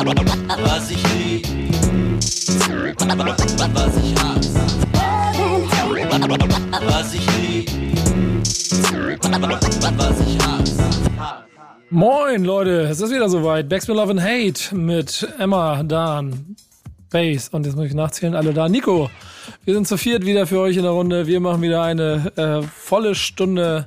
[0.00, 1.46] Was ich lieb,
[3.74, 4.60] was ich hasse.
[6.86, 7.70] Was ich lieb,
[9.98, 10.84] was ich hasse.
[11.90, 13.68] Moin Leute, es ist wieder soweit.
[13.68, 16.56] Backspin Love and Hate mit Emma, Dan,
[17.10, 18.70] Bass und jetzt muss ich nachzählen, alle da.
[18.70, 19.10] Nico,
[19.66, 21.26] wir sind zu viert wieder für euch in der Runde.
[21.26, 23.86] Wir machen wieder eine äh, volle Stunde.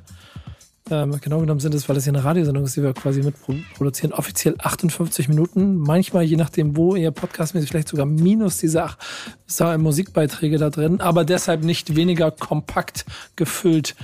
[0.94, 4.12] Ähm, genau genommen sind es, weil es hier eine Radiosendung ist, die wir quasi mitproduzieren,
[4.12, 5.76] offiziell 58 Minuten.
[5.76, 8.96] Manchmal, je nachdem, wo ihr podcastmäßig, vielleicht sogar minus diese ach,
[9.78, 13.96] Musikbeiträge da drin, aber deshalb nicht weniger kompakt gefüllt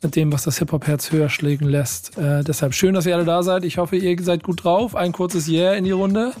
[0.00, 2.16] mit dem, was das Hip-Hop-Herz höher schlägen lässt.
[2.16, 3.64] Äh, deshalb schön, dass ihr alle da seid.
[3.64, 4.94] Ich hoffe, ihr seid gut drauf.
[4.94, 6.32] Ein kurzes Yeah in die Runde.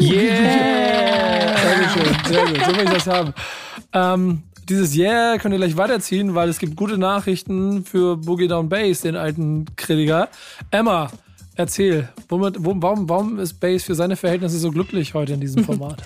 [0.00, 0.24] Yeah!
[1.58, 2.64] Sehr schön, sehr gut.
[2.64, 3.34] So will ich das haben.
[3.92, 8.68] Ähm, dieses Yeah könnt ihr gleich weiterziehen, weil es gibt gute Nachrichten für Boogie Down
[8.68, 10.28] Bass, den alten Kritiker.
[10.70, 11.10] Emma,
[11.56, 15.64] erzähl, womit, wo, warum, warum ist Bass für seine Verhältnisse so glücklich heute in diesem
[15.64, 16.02] Format?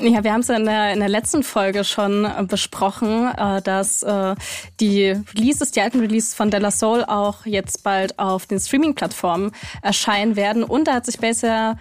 [0.00, 3.60] Ja, wir haben es ja in der, in der letzten Folge schon äh, besprochen, äh,
[3.60, 4.34] dass äh,
[4.80, 10.36] die Releases, die alten Releases von Della Soul auch jetzt bald auf den Streaming-Plattformen erscheinen
[10.36, 10.64] werden.
[10.64, 11.76] Und da hat sich Bass ja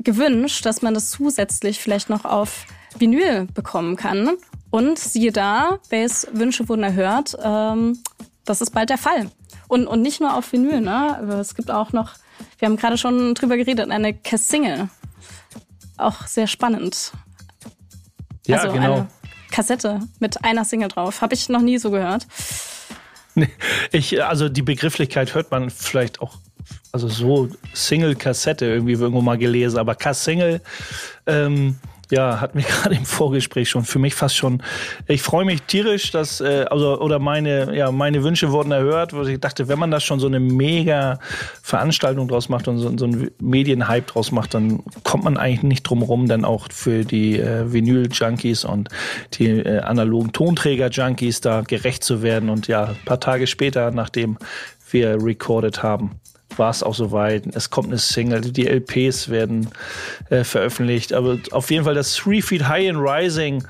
[0.00, 2.66] gewünscht, dass man das zusätzlich vielleicht noch auf
[2.98, 4.36] Vinyl bekommen kann.
[4.70, 7.36] Und siehe da, Bass Wünsche wurden erhört.
[7.42, 7.98] Ähm,
[8.44, 9.30] das ist bald der Fall.
[9.68, 11.38] Und, und nicht nur auf Vinyl, ne?
[11.40, 12.14] Es gibt auch noch,
[12.58, 14.88] wir haben gerade schon drüber geredet, eine Cass-Single.
[15.96, 17.12] Auch sehr spannend.
[18.46, 18.94] Ja, also genau.
[18.94, 19.08] eine
[19.50, 21.20] Kassette mit einer Single drauf.
[21.20, 22.26] Habe ich noch nie so gehört.
[23.92, 26.38] Ich, also die Begrifflichkeit hört man vielleicht auch,
[26.92, 30.62] also so Single-Kassette irgendwie irgendwo mal gelesen, aber Kass-Single,
[31.26, 31.78] ähm,
[32.10, 34.62] ja, hat mir gerade im Vorgespräch schon für mich fast schon.
[35.06, 39.22] Ich freue mich tierisch, dass äh, also oder meine ja meine Wünsche wurden erhört, wo
[39.22, 41.18] ich dachte, wenn man das schon so eine mega
[41.62, 45.82] Veranstaltung draus macht und so, so einen Medienhype draus macht, dann kommt man eigentlich nicht
[45.82, 48.88] drum rum, dann auch für die äh, Vinyl Junkies und
[49.34, 53.90] die äh, analogen Tonträger Junkies da gerecht zu werden und ja, ein paar Tage später,
[53.90, 54.38] nachdem
[54.90, 56.20] wir recorded haben,
[56.58, 57.46] war es auch soweit.
[57.54, 59.68] Es kommt eine Single, die LPs werden
[60.30, 61.12] äh, veröffentlicht.
[61.12, 63.64] Aber auf jeden Fall das Three Feet High and Rising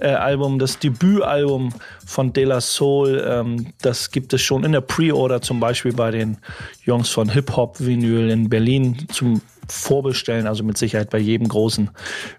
[0.00, 1.72] äh, Album, das Debütalbum
[2.04, 6.10] von De La Soul, ähm, das gibt es schon in der Pre-Order, zum Beispiel bei
[6.10, 6.36] den
[6.84, 10.46] Jungs von Hip Hop Vinyl in Berlin zum vorbestellen.
[10.46, 11.90] Also mit Sicherheit bei jedem großen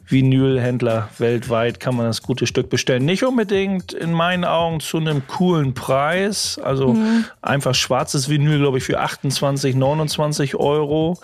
[0.07, 3.05] Vinylhändler weltweit kann man das gute Stück bestellen.
[3.05, 6.59] Nicht unbedingt in meinen Augen zu einem coolen Preis.
[6.61, 7.25] Also mhm.
[7.41, 11.19] einfach schwarzes Vinyl, glaube ich, für 28, 29 Euro.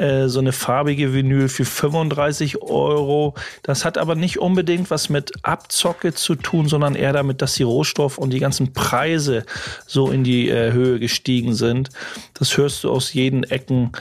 [0.00, 3.34] Äh, so eine farbige Vinyl für 35 Euro.
[3.62, 7.64] Das hat aber nicht unbedingt was mit Abzocke zu tun, sondern eher damit, dass die
[7.64, 9.44] Rohstoff und die ganzen Preise
[9.86, 11.90] so in die äh, Höhe gestiegen sind.
[12.32, 13.92] Das hörst du aus jeden Ecken,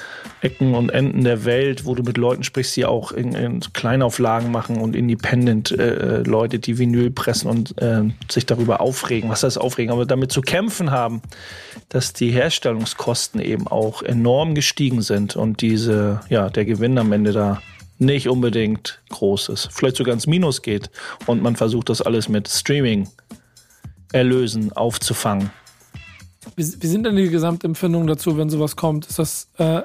[0.42, 4.51] Ecken und Enden der Welt, wo du mit Leuten sprichst, die auch in, in Kleinauflagen
[4.51, 8.01] machen und Independent-Leute, äh, die Vinyl pressen und äh,
[8.31, 9.29] sich darüber aufregen.
[9.29, 9.94] Was heißt aufregen?
[9.94, 11.22] Aber damit zu kämpfen haben,
[11.88, 17.31] dass die Herstellungskosten eben auch enorm gestiegen sind und diese, ja, der Gewinn am Ende
[17.31, 17.61] da
[18.00, 19.69] nicht unbedingt groß ist.
[19.72, 20.90] Vielleicht sogar ins Minus geht
[21.28, 23.07] und man versucht das alles mit Streaming
[24.11, 25.51] Erlösen aufzufangen.
[26.56, 29.08] Wie, wie sind denn die Gesamtempfindungen dazu, wenn sowas kommt?
[29.08, 29.82] Ist das äh,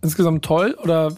[0.00, 1.14] insgesamt toll oder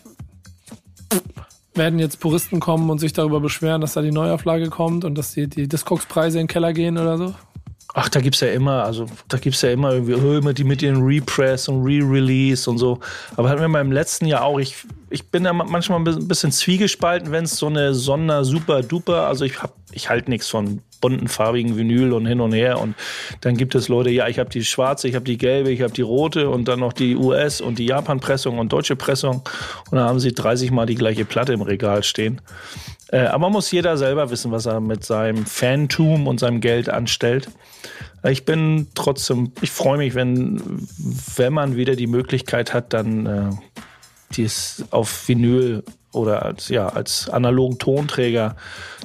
[1.74, 5.32] werden jetzt Puristen kommen und sich darüber beschweren, dass da die Neuauflage kommt und dass
[5.32, 7.34] die, die Discogs-Preise in den Keller gehen oder so?
[7.96, 11.02] Ach, da gibt's ja immer, also da gibt's ja immer irgendwie oh, die mit den
[11.02, 12.98] Repress und Re-Release und so.
[13.36, 14.76] Aber hatten wir mal im letzten Jahr auch, ich,
[15.10, 19.44] ich bin da manchmal ein bisschen zwiegespalten, wenn es so eine Sonder super duper, also
[19.44, 22.94] ich hab, ich halte nichts von bunten farbigen Vinyl und hin und her und
[23.42, 25.92] dann gibt es Leute, ja, ich habe die schwarze, ich habe die gelbe, ich habe
[25.92, 29.42] die rote und dann noch die US und die Japan Pressung und deutsche Pressung
[29.90, 32.40] und dann haben sie 30 mal die gleiche Platte im Regal stehen.
[33.12, 37.50] Äh, aber muss jeder selber wissen, was er mit seinem Fantum und seinem Geld anstellt.
[38.26, 40.86] Ich bin trotzdem, ich freue mich, wenn,
[41.36, 43.50] wenn man wieder die Möglichkeit hat, dann äh,
[44.32, 45.84] dies auf Vinyl
[46.14, 48.56] oder als, ja, als analogen Tonträger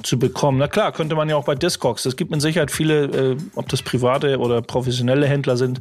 [0.02, 0.58] zu bekommen.
[0.58, 2.06] Na klar, könnte man ja auch bei Discogs.
[2.06, 5.80] Es gibt mit Sicherheit viele, äh, ob das private oder professionelle Händler sind,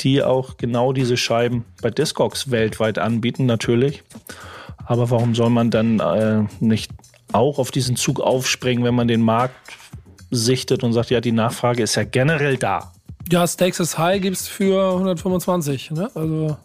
[0.00, 4.02] die auch genau diese Scheiben bei Discogs weltweit anbieten, natürlich.
[4.84, 6.92] Aber warum soll man dann äh, nicht
[7.32, 9.54] auch auf diesen Zug aufspringen, wenn man den Markt
[10.30, 12.92] sichtet und sagt, ja, die Nachfrage ist ja generell da.
[13.30, 16.10] Ja, Stakes is High gibt es für 125, ne?
[16.14, 16.56] Also.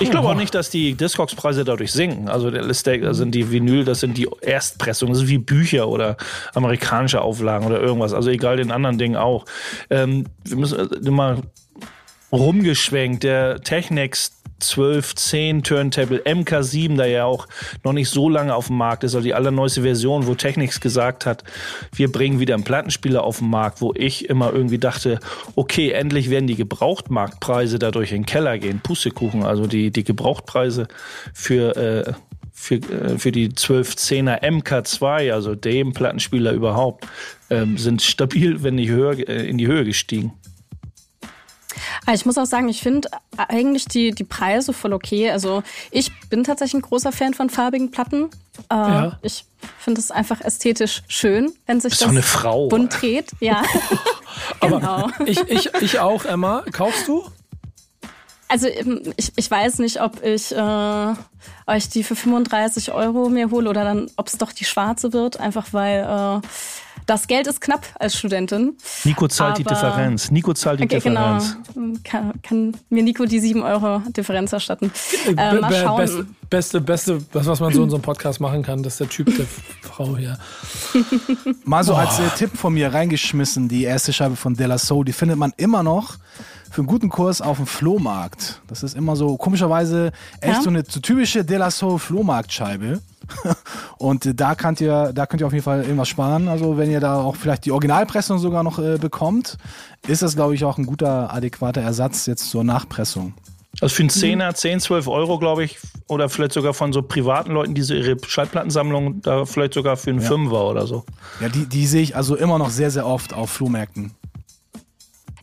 [0.00, 2.28] Ich glaube auch nicht, dass die Discogs-Preise dadurch sinken.
[2.28, 2.82] Also der das
[3.16, 6.16] sind die Vinyl, das sind die Erstpressungen, das sind wie Bücher oder
[6.54, 8.12] amerikanische Auflagen oder irgendwas.
[8.12, 9.44] Also egal den anderen Dingen auch.
[9.90, 11.38] Ähm, wir müssen immer
[12.32, 13.22] rumgeschwenkt.
[13.22, 17.46] Der Technics 1210 Turntable MK7, der ja auch
[17.84, 21.26] noch nicht so lange auf dem Markt ist, also die allerneueste Version, wo Technics gesagt
[21.26, 21.44] hat,
[21.94, 25.20] wir bringen wieder einen Plattenspieler auf den Markt, wo ich immer irgendwie dachte,
[25.54, 28.80] okay, endlich werden die Gebrauchtmarktpreise dadurch in den Keller gehen.
[28.80, 30.88] Pustekuchen, also die, die Gebrauchtpreise
[31.32, 32.12] für, äh,
[32.52, 37.06] für, äh, für die 1210er MK2, also dem Plattenspieler überhaupt,
[37.50, 40.32] ähm, sind stabil, wenn nicht höher, äh, in die Höhe gestiegen.
[42.06, 45.30] Ah, ich muss auch sagen, ich finde eigentlich die, die Preise voll okay.
[45.30, 48.30] Also ich bin tatsächlich ein großer Fan von farbigen Platten.
[48.70, 49.18] Äh, ja.
[49.22, 49.44] Ich
[49.78, 52.68] finde es einfach ästhetisch schön, wenn sich das eine Frau.
[52.68, 53.32] bunt dreht.
[53.40, 53.62] Ja.
[54.60, 55.10] Aber genau.
[55.26, 56.64] ich, ich, ich auch, Emma.
[56.72, 57.24] Kaufst du?
[58.48, 61.14] Also ähm, ich, ich weiß nicht, ob ich äh,
[61.66, 65.38] euch die für 35 Euro mir hole oder dann, ob es doch die schwarze wird,
[65.38, 66.46] einfach weil äh,
[67.08, 68.76] das Geld ist knapp als Studentin.
[69.04, 70.30] Nico zahlt die Differenz.
[70.30, 71.38] Nico zahlt die okay, genau.
[71.38, 71.56] Differenz.
[71.74, 71.98] Genau.
[72.04, 74.92] Kann, kann, mir Nico die 7 Euro Differenz erstatten.
[75.26, 75.96] Äh, mal schauen.
[75.96, 79.00] Beste, beste, beste, das, was man so in so einem Podcast machen kann, das ist
[79.00, 79.46] der Typ der
[79.82, 80.38] Frau hier.
[81.64, 81.96] Mal so oh.
[81.96, 85.38] als äh, Tipp von mir reingeschmissen, die erste Scheibe von De La Soul, die findet
[85.38, 86.18] man immer noch
[86.70, 88.60] für einen guten Kurs auf dem Flohmarkt.
[88.66, 90.12] Das ist immer so komischerweise
[90.42, 90.62] echt ja?
[90.62, 93.00] so eine so typische De La Soul Flohmarktscheibe.
[93.98, 96.48] und da könnt ihr, da könnt ihr auf jeden Fall irgendwas sparen.
[96.48, 99.56] Also wenn ihr da auch vielleicht die Originalpressung sogar noch äh, bekommt,
[100.06, 103.34] ist das, glaube ich, auch ein guter, adäquater Ersatz jetzt zur Nachpressung.
[103.80, 105.78] Also für einen Zehner, 10, 12 Euro, glaube ich,
[106.08, 110.10] oder vielleicht sogar von so privaten Leuten, die so ihre Schallplattensammlung, da vielleicht sogar für
[110.10, 110.26] einen ja.
[110.26, 111.04] Fünfer oder so.
[111.40, 114.12] Ja, die, die sehe ich also immer noch sehr, sehr oft auf Flohmärkten.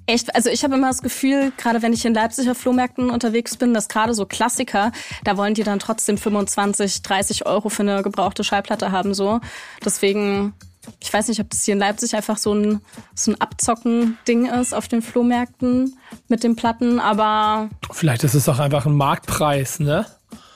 [0.07, 3.73] Echt, also ich habe immer das Gefühl, gerade wenn ich in Leipziger Flohmärkten unterwegs bin,
[3.73, 4.91] dass gerade so Klassiker,
[5.23, 9.39] da wollen die dann trotzdem 25, 30 Euro für eine gebrauchte Schallplatte haben, so.
[9.83, 10.53] Deswegen,
[10.99, 12.81] ich weiß nicht, ob das hier in Leipzig einfach so ein,
[13.15, 15.97] so ein Abzocken-Ding ist auf den Flohmärkten
[16.27, 17.69] mit den Platten, aber.
[17.91, 20.05] Vielleicht ist es auch einfach ein Marktpreis, ne?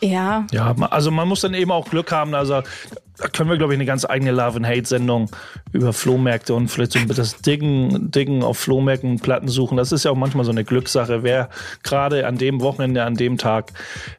[0.02, 0.46] Ja.
[0.52, 2.34] Ja, also man muss dann eben auch Glück haben.
[2.34, 2.62] Also
[3.20, 5.30] da können wir, glaube ich, eine ganz eigene Love and Hate-Sendung
[5.74, 9.78] über Flohmärkte und vielleicht so das Diggen, Diggen auf Flohmärkten, Platten suchen.
[9.78, 11.50] Das ist ja auch manchmal so eine Glückssache, wer
[11.84, 13.74] gerade an dem Wochenende, an dem Tag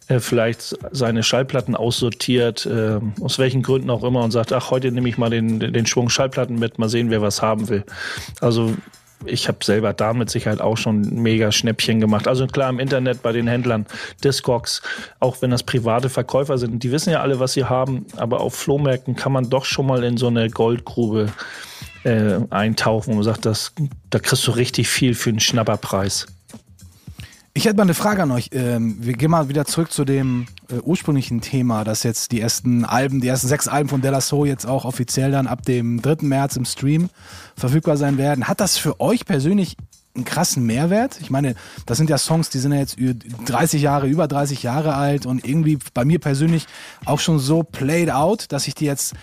[0.08, 4.92] äh, vielleicht seine Schallplatten aussortiert, äh, aus welchen Gründen auch immer und sagt, ach, heute
[4.92, 7.84] nehme ich mal den, den Schwung Schallplatten mit, mal sehen, wer was haben will.
[8.42, 8.74] Also
[9.24, 12.26] ich habe selber da mit Sicherheit auch schon mega Schnäppchen gemacht.
[12.26, 13.86] Also klar im Internet bei den Händlern
[14.24, 14.82] Discogs,
[15.18, 18.54] auch wenn das private Verkäufer sind, die wissen ja alle, was sie haben, aber auf
[18.54, 21.32] Flohmärkten kann man doch schon mal in so eine Goldgrube
[22.04, 23.72] äh, eintauchen und sagt, das,
[24.08, 26.26] da kriegst du richtig viel für einen Schnapperpreis.
[27.52, 28.50] Ich hätte mal eine Frage an euch.
[28.52, 32.84] Ähm, wir gehen mal wieder zurück zu dem äh, ursprünglichen Thema, dass jetzt die ersten
[32.84, 36.18] Alben, die ersten sechs Alben von Della Soul jetzt auch offiziell dann ab dem 3.
[36.20, 37.10] März im Stream
[37.56, 38.46] verfügbar sein werden.
[38.46, 39.76] Hat das für euch persönlich
[40.14, 41.18] einen krassen Mehrwert?
[41.20, 41.56] Ich meine,
[41.86, 42.96] das sind ja Songs, die sind ja jetzt
[43.46, 46.66] 30 Jahre, über 30 Jahre alt und irgendwie bei mir persönlich
[47.04, 49.14] auch schon so played out, dass ich die jetzt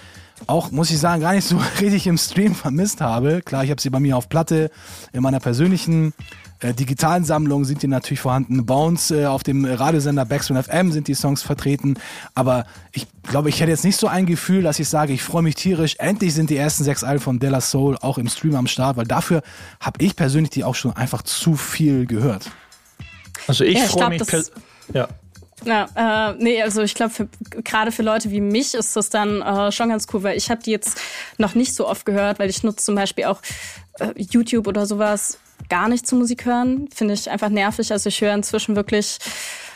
[0.48, 3.42] auch, muss ich sagen, gar nicht so richtig im Stream vermisst habe.
[3.42, 4.70] Klar, ich habe sie bei mir auf Platte
[5.14, 6.14] in meiner persönlichen
[6.60, 8.66] äh, digitalen Sammlungen sind die natürlich vorhanden.
[8.66, 12.00] Bounce äh, auf dem Radiosender Backstone FM sind die Songs vertreten.
[12.34, 15.44] Aber ich glaube, ich hätte jetzt nicht so ein Gefühl, dass ich sage, ich freue
[15.44, 15.96] mich tierisch.
[16.00, 19.06] Endlich sind die ersten sechs Alben von Della Soul auch im Stream am Start, weil
[19.06, 19.44] dafür
[19.80, 22.50] habe ich persönlich die auch schon einfach zu viel gehört.
[23.48, 24.22] Also ich, ja, ich freue mich.
[24.94, 25.08] Ja.
[25.66, 27.28] Ja, äh, nee, also ich glaube,
[27.64, 30.62] gerade für Leute wie mich ist das dann äh, schon ganz cool, weil ich habe
[30.62, 31.00] die jetzt
[31.40, 33.42] noch nicht so oft gehört, weil ich nutze zum Beispiel auch
[34.00, 36.88] äh, YouTube oder sowas gar nicht zu Musik hören.
[36.94, 37.92] Finde ich einfach nervig.
[37.92, 39.18] Also ich höre inzwischen wirklich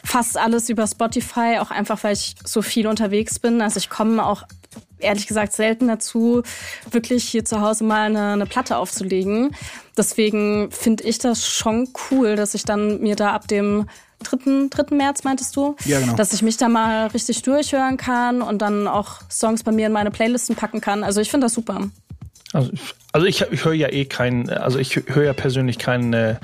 [0.03, 3.61] fast alles über Spotify, auch einfach, weil ich so viel unterwegs bin.
[3.61, 4.43] Also ich komme auch
[4.99, 6.43] ehrlich gesagt selten dazu,
[6.89, 9.55] wirklich hier zu Hause mal eine, eine Platte aufzulegen.
[9.97, 13.87] Deswegen finde ich das schon cool, dass ich dann mir da ab dem
[14.23, 14.67] 3.
[14.69, 14.95] 3.
[14.95, 15.75] März, meintest du?
[15.85, 16.15] Ja, genau.
[16.15, 19.93] Dass ich mich da mal richtig durchhören kann und dann auch Songs bei mir in
[19.93, 21.03] meine Playlisten packen kann.
[21.03, 21.89] Also ich finde das super.
[22.53, 22.71] Also,
[23.11, 26.39] also ich, ich höre ja eh kein, also ich höre ja persönlich keine,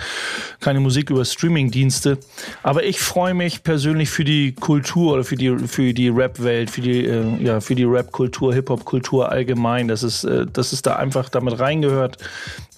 [0.59, 2.17] keine Musik über Streaming-Dienste,
[2.63, 6.81] aber ich freue mich persönlich für die Kultur oder für die für die Rap-Welt, für
[6.81, 11.29] die äh, ja für die Rap-Kultur, Hip-Hop-Kultur allgemein, dass es äh, dass es da einfach
[11.29, 12.17] damit reingehört,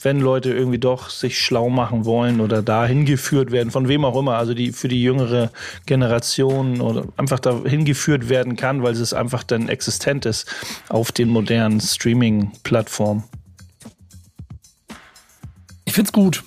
[0.01, 4.17] wenn Leute irgendwie doch sich schlau machen wollen oder dahin geführt werden, von wem auch
[4.17, 5.49] immer, also die für die jüngere
[5.85, 10.47] Generation oder einfach dahin geführt werden kann, weil es einfach dann existent ist
[10.89, 13.23] auf den modernen Streaming-Plattformen.
[15.89, 16.43] Ich find's gut.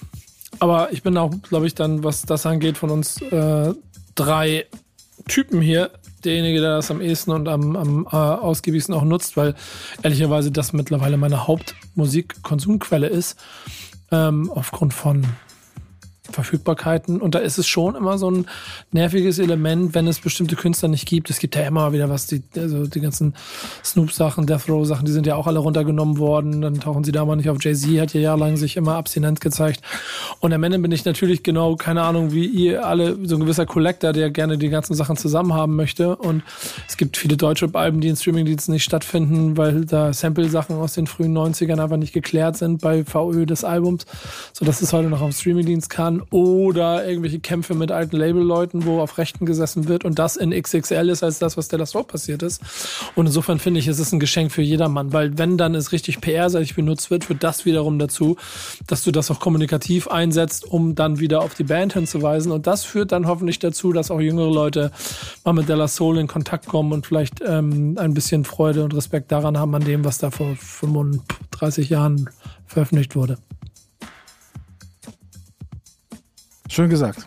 [0.61, 3.75] Aber ich bin auch, glaube ich, dann, was das angeht, von uns äh,
[4.15, 4.67] drei
[5.27, 5.91] Typen hier
[6.25, 9.57] derjenige, der das am ehesten und am, am äh, ausgiebigsten auch nutzt, weil
[10.05, 13.37] ehrlicherweise das mittlerweile meine Hauptmusikkonsumquelle ist.
[14.13, 15.27] Ähm, aufgrund von
[16.33, 17.21] Verfügbarkeiten.
[17.21, 18.47] Und da ist es schon immer so ein
[18.91, 21.31] nerviges Element, wenn es bestimmte Künstler nicht gibt.
[21.31, 23.35] Es gibt ja immer wieder was, die, also die ganzen
[23.85, 26.61] Snoop-Sachen, Death Row-Sachen, die sind ja auch alle runtergenommen worden.
[26.62, 27.59] Dann tauchen sie da mal nicht auf.
[27.62, 29.83] Jay-Z hat ja jahrelang sich immer abstinent gezeigt.
[30.41, 33.67] Und am Ende bin ich natürlich genau, keine Ahnung, wie ihr alle, so ein gewisser
[33.67, 36.17] Collector, der gerne die ganzen Sachen zusammen haben möchte.
[36.17, 36.43] Und
[36.89, 41.07] es gibt viele deutsche Alben, die in Streamingdiensten nicht stattfinden, weil da Sample-Sachen aus den
[41.07, 44.07] frühen 90ern einfach nicht geklärt sind bei VÖ des Albums,
[44.53, 49.19] sodass es heute noch auf Streamingdienst kann oder irgendwelche Kämpfe mit alten Labelleuten, wo auf
[49.19, 52.61] Rechten gesessen wird und das in XXL ist als das, was Della Soul passiert ist.
[53.14, 56.21] Und insofern finde ich, es ist ein Geschenk für jedermann, weil wenn dann es richtig
[56.21, 58.37] PR-seitig benutzt wird, führt das wiederum dazu,
[58.87, 62.52] dass du das auch kommunikativ einsetzt, um dann wieder auf die Band hinzuweisen.
[62.52, 64.91] Und das führt dann hoffentlich dazu, dass auch jüngere Leute
[65.45, 69.33] mal mit Della Soul in Kontakt kommen und vielleicht ähm, ein bisschen Freude und Respekt
[69.33, 72.31] daran haben an dem, was da vor 35 Jahren
[72.67, 73.38] veröffentlicht wurde.
[76.73, 77.26] Schön gesagt.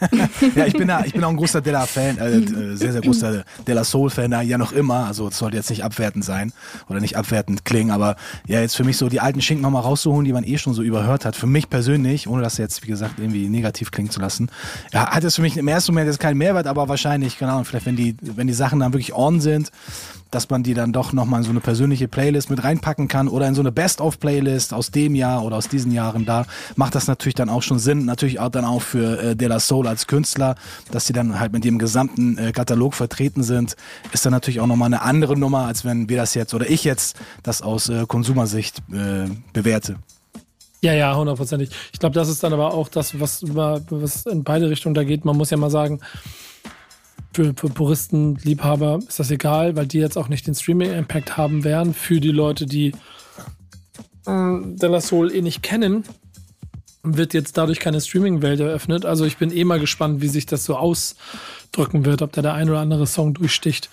[0.54, 3.42] ja, ich bin, da, ich bin auch ein großer Della-Fan, äh, äh, sehr, sehr großer
[3.66, 5.06] Della Soul-Fan, ja noch immer.
[5.06, 6.52] Also es sollte jetzt nicht abwertend sein
[6.88, 8.14] oder nicht abwertend klingen, aber
[8.46, 10.82] ja, jetzt für mich so die alten Schinken nochmal rauszuholen, die man eh schon so
[10.82, 11.34] überhört hat.
[11.34, 14.48] Für mich persönlich, ohne das jetzt, wie gesagt, irgendwie negativ klingen zu lassen,
[14.92, 17.64] ja, hat es für mich im ersten Moment jetzt keinen Mehrwert, aber wahrscheinlich, keine Ahnung,
[17.64, 19.72] vielleicht wenn die, wenn die Sachen dann wirklich on sind,
[20.34, 23.46] dass man die dann doch nochmal in so eine persönliche Playlist mit reinpacken kann oder
[23.46, 27.36] in so eine Best-of-Playlist aus dem Jahr oder aus diesen Jahren da, macht das natürlich
[27.36, 28.04] dann auch schon Sinn.
[28.04, 30.56] Natürlich auch dann auch für äh, De La Soul als Künstler,
[30.90, 33.76] dass sie dann halt mit dem gesamten äh, Katalog vertreten sind,
[34.12, 36.84] ist dann natürlich auch nochmal eine andere Nummer, als wenn wir das jetzt oder ich
[36.84, 39.96] jetzt das aus äh, Konsumersicht äh, bewerte.
[40.82, 41.70] Ja, ja, hundertprozentig.
[41.92, 45.24] Ich glaube, das ist dann aber auch das, was, was in beide Richtungen da geht.
[45.24, 46.00] Man muss ja mal sagen,
[47.34, 51.64] für, für Puristen, Liebhaber ist das egal, weil die jetzt auch nicht den Streaming-Impact haben
[51.64, 51.94] werden.
[51.94, 52.92] Für die Leute, die
[54.26, 56.04] äh, De Soul eh nicht kennen,
[57.04, 59.04] wird jetzt dadurch keine Streaming-Welt eröffnet.
[59.04, 62.54] Also ich bin eh mal gespannt, wie sich das so ausdrücken wird, ob da der
[62.54, 63.90] ein oder andere Song durchsticht,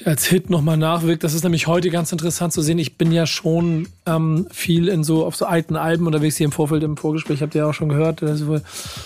[0.00, 1.24] der als Hit nochmal nachwirkt.
[1.24, 2.78] Das ist nämlich heute ganz interessant zu sehen.
[2.78, 6.52] Ich bin ja schon ähm, viel in so auf so alten Alben unterwegs hier im
[6.52, 8.22] Vorfeld im Vorgespräch, habt ihr ja auch schon gehört,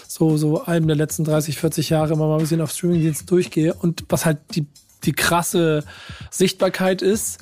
[0.07, 3.75] so, so Alben der letzten 30, 40 Jahre immer mal ein bisschen auf Streamingdiensten durchgehe.
[3.75, 4.67] Und was halt die,
[5.05, 5.85] die krasse
[6.31, 7.39] Sichtbarkeit ist,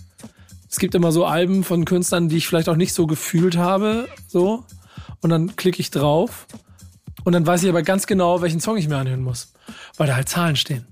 [0.71, 4.07] es gibt immer so Alben von Künstlern, die ich vielleicht auch nicht so gefühlt habe,
[4.27, 4.65] so
[5.21, 6.47] und dann klicke ich drauf
[7.25, 9.53] und dann weiß ich aber ganz genau, welchen Song ich mir anhören muss,
[9.97, 10.87] weil da halt Zahlen stehen.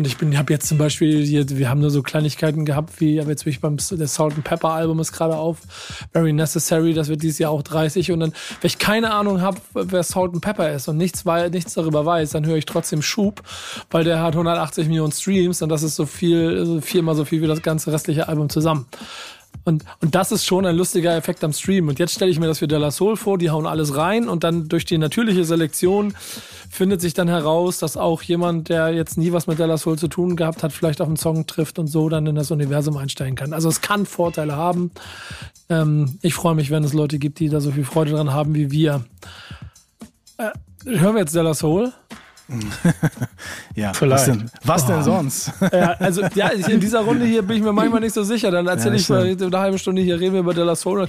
[0.00, 3.44] Und ich bin, habe jetzt zum Beispiel wir haben nur so Kleinigkeiten gehabt, wie, jetzt
[3.44, 5.58] bin ich beim der Salt and Pepper Album ist gerade auf,
[6.14, 9.58] Very Necessary, das wird dieses Jahr auch 30 und dann, wenn ich keine Ahnung habe,
[9.74, 13.02] wer Salt and Pepper ist und nichts, weil, nichts darüber weiß, dann höre ich trotzdem
[13.02, 13.42] Schub,
[13.90, 17.42] weil der hat 180 Millionen Streams und das ist so viel, so viermal so viel
[17.42, 18.86] wie das ganze restliche Album zusammen.
[19.64, 21.88] Und, und das ist schon ein lustiger Effekt am Stream.
[21.88, 24.28] Und jetzt stelle ich mir das für De La Soul vor, die hauen alles rein
[24.28, 26.14] und dann durch die natürliche Selektion
[26.70, 29.98] findet sich dann heraus, dass auch jemand, der jetzt nie was mit De La Soul
[29.98, 32.96] zu tun gehabt hat, vielleicht auf einen Song trifft und so dann in das Universum
[32.96, 33.52] einsteigen kann.
[33.52, 34.90] Also es kann Vorteile haben.
[35.68, 38.54] Ähm, ich freue mich, wenn es Leute gibt, die da so viel Freude dran haben
[38.54, 39.04] wie wir.
[40.38, 40.50] Äh,
[40.84, 41.92] hören wir jetzt De La Soul?
[43.74, 44.28] ja, Vielleicht.
[44.28, 45.02] was denn, was denn oh.
[45.02, 45.52] sonst?
[45.72, 48.50] Ja, also ja, in dieser Runde hier bin ich mir manchmal nicht so sicher.
[48.50, 51.06] Dann erzähle ja, ich mal eine halbe Stunde hier, reden wir über Della Soul.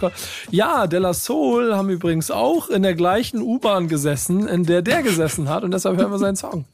[0.51, 5.49] Ja, Della Soul haben übrigens auch in der gleichen U-Bahn gesessen, in der der gesessen
[5.49, 6.65] hat und deshalb hören wir seinen Song.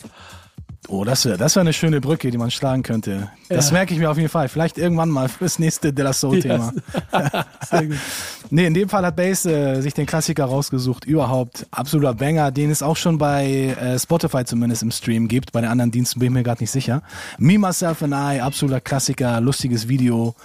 [0.89, 3.29] Oh, das wäre das wär eine schöne Brücke, die man schlagen könnte.
[3.49, 3.73] Das ja.
[3.73, 4.47] merke ich mir auf jeden Fall.
[4.47, 6.73] Vielleicht irgendwann mal fürs nächste De La Soul-Thema.
[7.13, 7.83] Yes.
[8.49, 11.05] nee, in dem Fall hat Bass äh, sich den Klassiker rausgesucht.
[11.05, 15.51] Überhaupt absoluter Banger, den es auch schon bei äh, Spotify zumindest im Stream gibt.
[15.51, 17.01] Bei den anderen Diensten bin ich mir gerade nicht sicher.
[17.37, 20.35] Me, Myself and I, absoluter Klassiker, lustiges Video.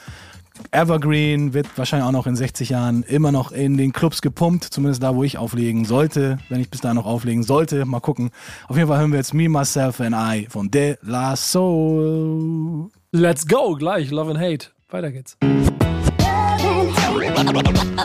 [0.70, 5.02] Evergreen wird wahrscheinlich auch noch in 60 Jahren immer noch in den Clubs gepumpt, zumindest
[5.02, 7.84] da, wo ich auflegen sollte, wenn ich bis da noch auflegen sollte.
[7.84, 8.30] Mal gucken.
[8.68, 12.90] Auf jeden Fall hören wir jetzt Me, Myself and I von De La Soul.
[13.12, 14.68] Let's go, gleich, Love and Hate.
[14.90, 15.36] Weiter geht's.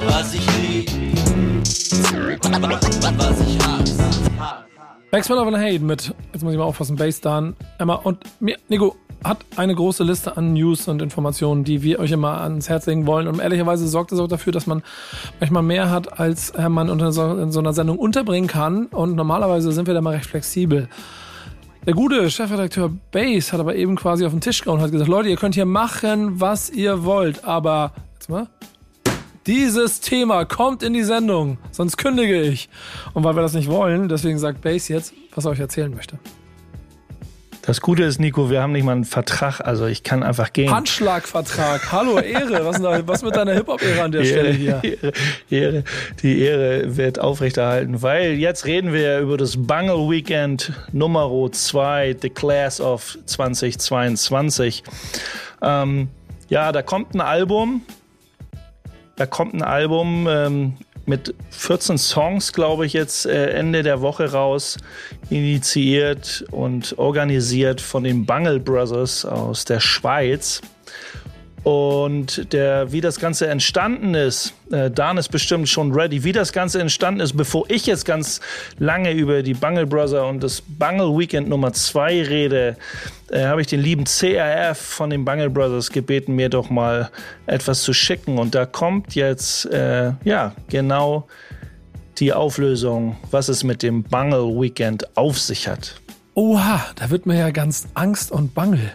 [0.08, 0.90] Was ich lieb,
[3.18, 4.67] was ich hasse.
[5.12, 9.38] Maxwell Hate mit, jetzt muss ich mal aufpassen, Bass Down, Emma und mir, Nico, hat
[9.56, 13.28] eine große Liste an News und Informationen, die wir euch immer ans Herz legen wollen.
[13.28, 14.84] Und ehrlicherweise sorgt es auch dafür, dass man
[15.40, 18.88] manchmal mehr hat, als man in so einer Sendung unterbringen kann.
[18.88, 20.90] Und normalerweise sind wir da mal recht flexibel.
[21.86, 25.10] Der gute Chefredakteur Base hat aber eben quasi auf den Tisch gehauen und hat gesagt,
[25.10, 28.48] Leute, ihr könnt hier machen, was ihr wollt, aber jetzt mal.
[29.48, 32.68] Dieses Thema kommt in die Sendung, sonst kündige ich.
[33.14, 36.20] Und weil wir das nicht wollen, deswegen sagt Base jetzt, was er euch erzählen möchte.
[37.62, 40.70] Das Gute ist, Nico, wir haben nicht mal einen Vertrag, also ich kann einfach gehen.
[40.70, 41.94] Handschlagvertrag.
[41.94, 42.66] Hallo, Ehre.
[42.66, 44.82] Was, da, was mit deiner Hip-Hop-Ära an der Stelle hier?
[44.84, 45.14] Ehre,
[45.50, 45.84] Ehre,
[46.22, 52.30] die Ehre wird aufrechterhalten, weil jetzt reden wir über das Bungle Weekend Nummer 2, The
[52.30, 54.84] Class of 2022.
[55.62, 56.10] Ähm,
[56.50, 57.82] ja, da kommt ein Album.
[59.18, 60.74] Da kommt ein Album ähm,
[61.08, 64.78] mit 14 Songs, glaube ich, jetzt äh, Ende der Woche raus,
[65.32, 70.62] initiiert und organisiert von den Bungle Brothers aus der Schweiz.
[71.68, 76.54] Und der, wie das Ganze entstanden ist, äh, Dan ist bestimmt schon ready, wie das
[76.54, 78.40] Ganze entstanden ist, bevor ich jetzt ganz
[78.80, 82.78] lange über die Bungle Brother und das Bungle Weekend Nummer 2 rede,
[83.32, 87.10] äh, habe ich den lieben CRF von den Bungle Brothers gebeten, mir doch mal
[87.48, 88.38] etwas zu schicken.
[88.38, 91.28] Und da kommt jetzt, äh, ja, genau
[92.20, 96.00] die Auflösung, was es mit dem Bungle Weekend auf sich hat.
[96.34, 98.94] Oha, da wird mir ja ganz Angst und Bangel.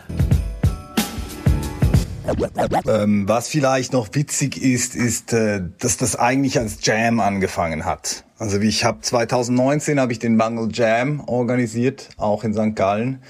[2.86, 8.24] Ähm, was vielleicht noch witzig ist, ist, äh, dass das eigentlich als Jam angefangen hat.
[8.38, 12.74] Also ich habe 2019 habe ich den Bungle Jam organisiert, auch in St.
[12.74, 13.22] Gallen.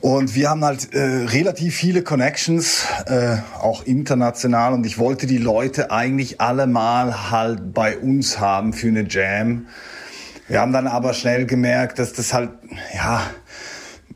[0.00, 4.72] Und wir haben halt äh, relativ viele Connections, äh, auch international.
[4.72, 9.66] Und ich wollte die Leute eigentlich alle mal halt bei uns haben für eine Jam.
[10.48, 12.50] Wir haben dann aber schnell gemerkt, dass das halt,
[12.94, 13.22] ja,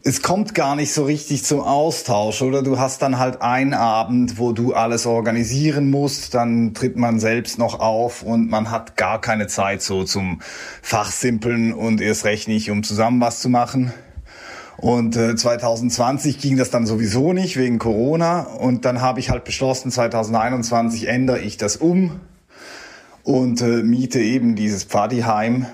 [0.07, 2.63] es kommt gar nicht so richtig zum Austausch, oder?
[2.63, 7.59] Du hast dann halt einen Abend, wo du alles organisieren musst, dann tritt man selbst
[7.59, 10.43] noch auf und man hat gar keine Zeit so zum
[10.83, 13.95] Fachsimpeln und erst recht nicht, um zusammen was zu machen.
[14.77, 19.45] Und äh, 2020 ging das dann sowieso nicht wegen Corona und dann habe ich halt
[19.45, 22.21] beschlossen, 2021 ändere ich das um
[23.23, 25.65] und äh, miete eben dieses Pfadiheim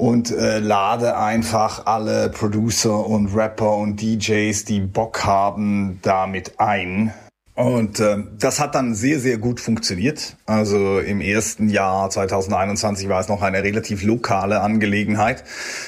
[0.00, 7.12] und äh, lade einfach alle Producer und Rapper und DJs, die Bock haben, damit ein.
[7.54, 10.36] Und äh, das hat dann sehr, sehr gut funktioniert.
[10.46, 15.44] Also im ersten Jahr 2021 war es noch eine relativ lokale Angelegenheit.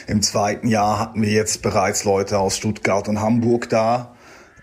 [0.07, 4.15] Im zweiten Jahr hatten wir jetzt bereits Leute aus Stuttgart und Hamburg da.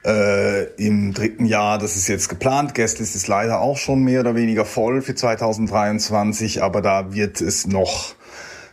[0.06, 4.36] Äh, Im dritten Jahr, das ist jetzt geplant, Guestlist ist leider auch schon mehr oder
[4.36, 8.14] weniger voll für 2023, aber da wird es noch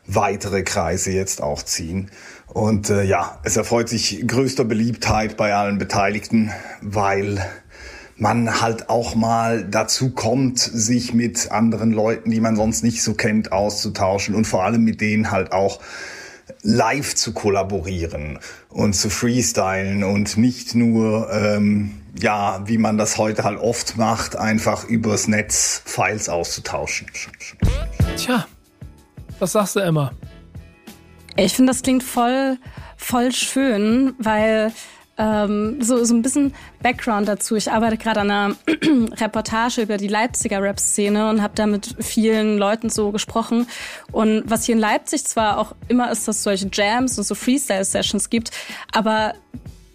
[0.07, 2.11] weitere Kreise jetzt auch ziehen.
[2.47, 7.45] Und äh, ja, es erfreut sich größter Beliebtheit bei allen Beteiligten, weil
[8.17, 13.15] man halt auch mal dazu kommt, sich mit anderen Leuten, die man sonst nicht so
[13.15, 15.81] kennt, auszutauschen und vor allem mit denen halt auch
[16.63, 18.39] live zu kollaborieren
[18.69, 24.37] und zu freestylen und nicht nur, ähm, ja, wie man das heute halt oft macht,
[24.37, 27.09] einfach übers Netz Files auszutauschen.
[28.17, 28.47] Tja,
[29.39, 30.13] was sagst du, Emma?
[31.37, 32.59] Ich finde, das klingt voll,
[32.97, 34.73] voll schön, weil
[35.19, 37.57] ähm, so, so ein bisschen Background dazu.
[37.57, 38.57] Ich arbeite gerade an einer
[39.21, 43.67] Reportage über die Leipziger Rap-Szene und habe da mit vielen Leuten so gesprochen.
[44.13, 47.35] Und was hier in Leipzig zwar auch immer ist, dass es solche Jams und so
[47.35, 48.51] Freestyle-Sessions gibt,
[48.93, 49.35] aber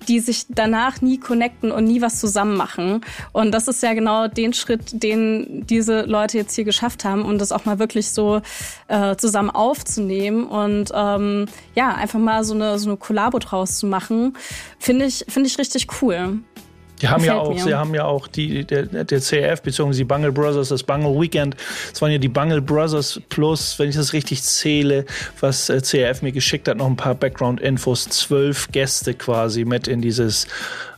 [0.08, 3.02] die sich danach nie connecten und nie was zusammen machen.
[3.32, 7.38] Und das ist ja genau den Schritt, den diese Leute jetzt hier geschafft haben, um
[7.38, 8.42] das auch mal wirklich so
[8.88, 13.86] äh, zusammen aufzunehmen und ähm, ja, einfach mal so eine, so eine Kollabo draus zu
[13.86, 14.38] machen,
[14.80, 16.40] finde ich, finde ich richtig cool.
[17.02, 17.64] Die haben ja auch, mir.
[17.64, 19.98] sie haben ja auch die, der, der CF bzw.
[19.98, 21.56] die Bungle Brothers, das Bungle Weekend.
[21.92, 25.06] Es waren ja die Bungle Brothers plus, wenn ich das richtig zähle,
[25.40, 28.10] was äh, CF mir geschickt hat, noch ein paar Background-Infos.
[28.10, 30.48] Zwölf Gäste quasi mit in dieses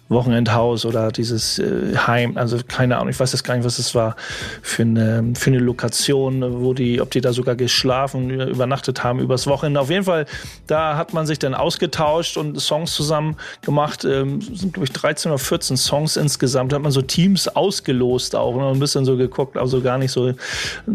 [0.09, 3.95] Wochenendhaus oder dieses äh, Heim, also keine Ahnung, ich weiß jetzt gar nicht, was es
[3.95, 4.15] war
[4.61, 9.47] für eine, für eine Lokation, wo die, ob die da sogar geschlafen, übernachtet haben übers
[9.47, 9.79] Wochenende.
[9.79, 10.25] Auf jeden Fall,
[10.67, 14.03] da hat man sich dann ausgetauscht und Songs zusammen gemacht.
[14.03, 16.71] Ähm, sind, glaube ich, 13 oder 14 Songs insgesamt.
[16.71, 20.11] Da hat man so Teams ausgelost auch und ein bisschen so geguckt, also gar nicht
[20.11, 20.33] so,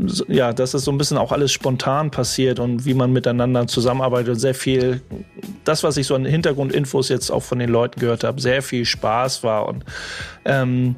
[0.06, 3.66] so, ja, dass das so ein bisschen auch alles spontan passiert und wie man miteinander
[3.66, 4.34] zusammenarbeitet.
[4.34, 5.00] Und sehr viel,
[5.64, 8.84] das, was ich so an Hintergrundinfos jetzt auch von den Leuten gehört habe, sehr viel
[8.84, 9.68] Spaß Spaß war.
[9.68, 9.84] Und
[10.44, 10.96] ähm,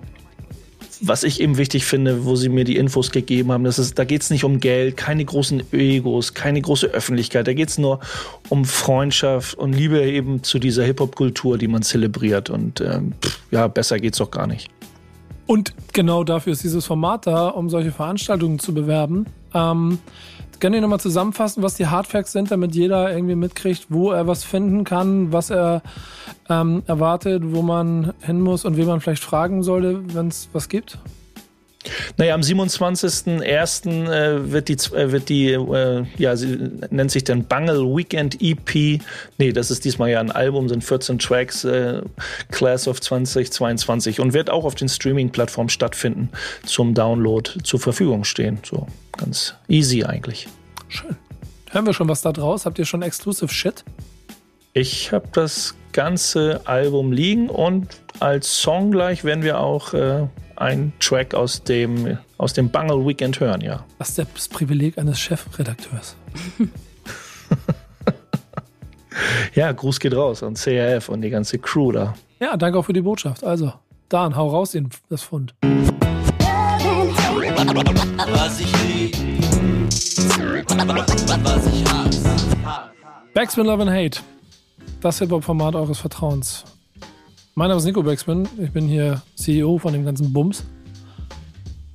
[1.02, 4.04] was ich eben wichtig finde, wo sie mir die Infos gegeben haben, das ist, da
[4.04, 7.46] geht es nicht um Geld, keine großen Egos, keine große Öffentlichkeit.
[7.46, 8.00] Da geht es nur
[8.48, 12.50] um Freundschaft und Liebe eben zu dieser Hip-Hop-Kultur, die man zelebriert.
[12.50, 14.68] Und ähm, pff, ja, besser geht's doch gar nicht.
[15.46, 19.26] Und genau dafür ist dieses Format da, um solche Veranstaltungen zu bewerben.
[19.54, 19.98] Ähm,
[20.60, 24.44] Können ihr nochmal zusammenfassen, was die Hardfacts sind, damit jeder irgendwie mitkriegt, wo er was
[24.44, 25.80] finden kann, was er
[26.50, 30.68] ähm, erwartet, wo man hin muss und wen man vielleicht fragen sollte, wenn es was
[30.68, 30.98] gibt?
[32.18, 34.10] Naja, am 27.01.
[34.10, 39.00] Äh, wird die, äh, wird die äh, ja, sie nennt sich dann Bungle Weekend EP.
[39.38, 42.02] Nee, das ist diesmal ja ein Album, sind 14 Tracks, äh,
[42.50, 46.28] Class of 2022 und wird auch auf den Streaming-Plattformen stattfinden,
[46.64, 48.58] zum Download zur Verfügung stehen.
[48.62, 50.48] So ganz easy eigentlich.
[50.88, 51.16] Schön.
[51.70, 52.66] Hören wir schon was da draus?
[52.66, 53.84] Habt ihr schon Exclusive Shit?
[54.72, 57.88] Ich habe das ganze Album liegen und
[58.18, 60.26] als Song gleich werden wir auch äh,
[60.60, 63.84] einen Track aus dem, aus dem Bungle Weekend hören, ja.
[63.98, 66.14] Das ist das Privileg eines Chefredakteurs.
[69.54, 72.14] ja, Gruß geht raus an CRF und die ganze Crew da.
[72.38, 73.42] Ja, danke auch für die Botschaft.
[73.42, 73.72] Also,
[74.08, 75.54] Dan, hau raus in das Fund.
[75.62, 75.70] Was
[78.60, 79.16] ich lieb,
[81.42, 82.36] was ich hasse.
[83.34, 84.20] Backspin Love and Hate.
[85.00, 86.64] Das Hip-Hop-Format eures Vertrauens.
[87.56, 88.48] Mein Name ist Nico Backspin.
[88.62, 90.64] Ich bin hier CEO von dem ganzen Bums.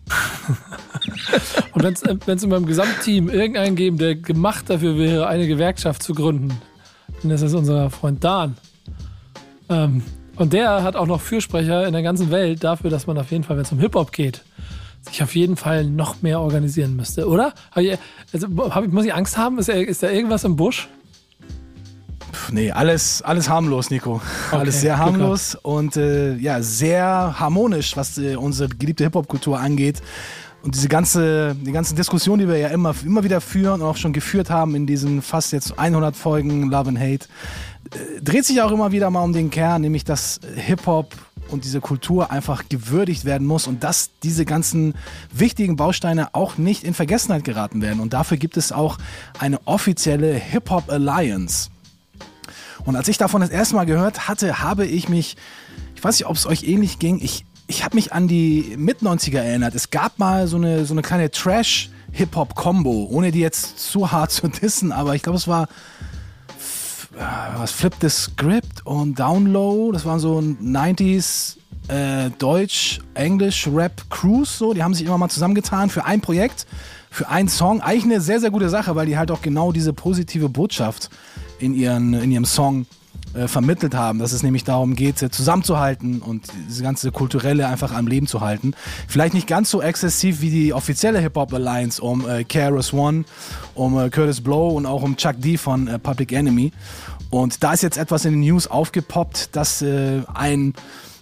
[1.74, 6.14] Und wenn es in meinem Gesamtteam irgendeinen geben, der gemacht dafür wäre, eine Gewerkschaft zu
[6.14, 6.50] gründen,
[7.22, 8.58] dann ist es unser Freund Dan.
[9.70, 10.04] Ähm,
[10.36, 13.46] und der hat auch noch Fürsprecher in der ganzen Welt dafür, dass man auf jeden
[13.46, 14.44] Fall, wenn es um Hip-Hop geht,
[15.04, 17.54] sich auf jeden Fall noch mehr organisieren müsste, oder?
[17.72, 17.98] Hab ich,
[18.34, 19.58] also, hab ich, muss ich Angst haben?
[19.58, 20.90] Ist, ist da irgendwas im Busch?
[22.52, 24.22] Nee, alles, alles harmlos, Nico.
[24.52, 30.02] alles sehr harmlos und äh, ja, sehr harmonisch, was äh, unsere geliebte Hip-Hop-Kultur angeht.
[30.62, 33.98] Und diese ganze, die ganzen Diskussionen, die wir ja immer, immer wieder führen und auch
[33.98, 37.28] schon geführt haben in diesen fast jetzt 100 Folgen Love and Hate,
[37.92, 41.14] äh, dreht sich auch immer wieder mal um den Kern, nämlich dass Hip-Hop
[41.50, 44.96] und diese Kultur einfach gewürdigt werden muss und dass diese ganzen
[45.32, 48.00] wichtigen Bausteine auch nicht in Vergessenheit geraten werden.
[48.00, 48.98] Und dafür gibt es auch
[49.38, 51.70] eine offizielle Hip-Hop Alliance.
[52.86, 55.36] Und als ich davon das erste Mal gehört hatte, habe ich mich,
[55.96, 59.40] ich weiß nicht, ob es euch ähnlich ging, ich, ich habe mich an die Mit-90er
[59.40, 59.74] erinnert.
[59.76, 64.48] Es gab mal so eine, so eine kleine Trash-Hip-Hop-Kombo, ohne die jetzt zu hart zu
[64.48, 65.68] dissen, aber ich glaube, es war
[67.58, 71.56] was Flip the Script und Down Low, das waren so 90s
[71.88, 76.66] äh, Deutsch, Englisch, Rap Cruise, so, die haben sich immer mal zusammengetan für ein Projekt,
[77.16, 77.82] für einen Song.
[77.82, 81.10] Eigentlich eine sehr, sehr gute Sache, weil die halt auch genau diese positive Botschaft
[81.60, 82.86] in, ihren, in ihrem Song
[83.34, 87.94] äh, vermittelt haben, dass es nämlich darum geht, äh, zusammenzuhalten und diese ganze kulturelle einfach
[87.94, 88.74] am Leben zu halten.
[89.08, 93.24] Vielleicht nicht ganz so exzessiv wie die offizielle Hip-Hop Alliance um äh, KRS One,
[93.76, 96.74] um äh, Curtis Blow und auch um Chuck D von äh, Public Enemy.
[97.30, 100.74] Und da ist jetzt etwas in den News aufgepoppt, dass äh, ein,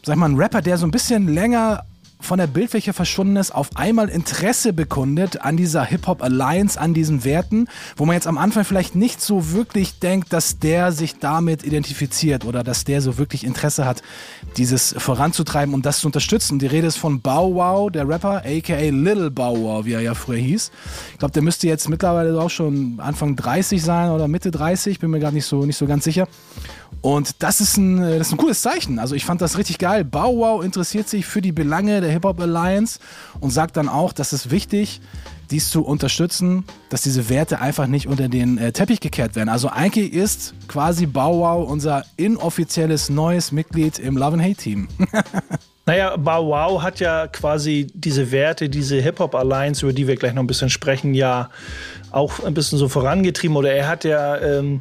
[0.04, 1.84] sag mal, ein Rapper, der so ein bisschen länger
[2.24, 7.24] von der Bildfläche verschwunden ist, auf einmal Interesse bekundet an dieser Hip-Hop Alliance, an diesen
[7.24, 11.64] Werten, wo man jetzt am Anfang vielleicht nicht so wirklich denkt, dass der sich damit
[11.64, 14.02] identifiziert oder dass der so wirklich Interesse hat,
[14.58, 16.60] dieses voranzutreiben und das zu unterstützen.
[16.60, 20.14] Die Rede ist von Bow Wow, der Rapper, aka Little Bow Wow, wie er ja
[20.14, 20.72] früher hieß.
[21.12, 25.12] Ich glaube, der müsste jetzt mittlerweile auch schon Anfang 30 sein oder Mitte 30, bin
[25.12, 26.28] mir gerade nicht so, nicht so ganz sicher.
[27.02, 29.00] Und das ist, ein, äh, das ist ein cooles Zeichen.
[29.00, 30.04] Also ich fand das richtig geil.
[30.04, 33.00] Bow Wow interessiert sich für die Belange der Hip-Hop Alliance
[33.40, 35.02] und sagt dann auch, dass es wichtig
[35.52, 39.50] dies zu unterstützen, dass diese Werte einfach nicht unter den äh, Teppich gekehrt werden.
[39.50, 44.88] Also eigentlich ist quasi Bow Wow unser inoffizielles neues Mitglied im Love and Hate Team.
[45.86, 50.42] Naja, Bow Wow hat ja quasi diese Werte, diese Hip-Hop-Alliance, über die wir gleich noch
[50.42, 51.50] ein bisschen sprechen, ja
[52.10, 53.58] auch ein bisschen so vorangetrieben.
[53.58, 54.80] Oder er hat ja, ähm,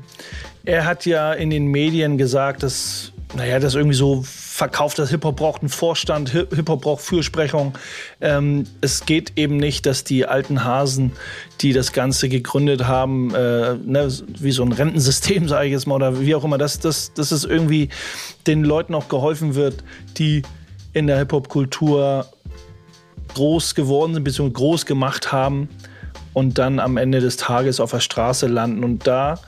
[0.64, 5.36] er hat ja in den Medien gesagt, dass, naja, das irgendwie so verkauft, dass Hip-Hop
[5.36, 7.76] braucht einen Vorstand, Hip- Hip-Hop braucht Fürsprechung.
[8.20, 11.12] Ähm, es geht eben nicht, dass die alten Hasen,
[11.60, 15.96] die das Ganze gegründet haben, äh, ne, wie so ein Rentensystem, sage ich jetzt mal,
[15.96, 17.88] oder wie auch immer, dass, dass, dass es irgendwie
[18.46, 19.82] den Leuten auch geholfen wird,
[20.18, 20.42] die
[20.92, 22.26] in der Hip-Hop-Kultur
[23.34, 24.50] groß geworden sind, bzw.
[24.50, 25.68] groß gemacht haben
[26.34, 28.84] und dann am Ende des Tages auf der Straße landen.
[28.84, 29.40] Und da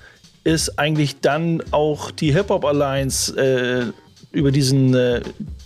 [0.45, 3.93] ist eigentlich dann auch die Hip-Hop Alliance äh,
[4.33, 5.23] über diesen äh,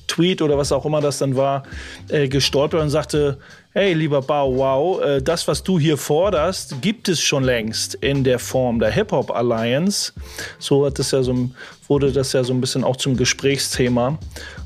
[0.07, 1.65] Tweet oder was auch immer das dann war,
[2.09, 3.39] äh, gestolpert und sagte,
[3.73, 8.25] hey, lieber Bow Wow, äh, das, was du hier forderst, gibt es schon längst in
[8.25, 10.13] der Form der Hip-Hop Alliance.
[10.59, 11.51] So hat das ja so,
[11.87, 14.19] wurde das ja so ein bisschen auch zum Gesprächsthema.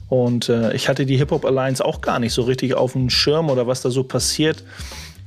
[0.09, 3.51] Und äh, ich hatte die Hip-Hop Alliance auch gar nicht so richtig auf dem Schirm
[3.51, 4.62] oder was da so passiert.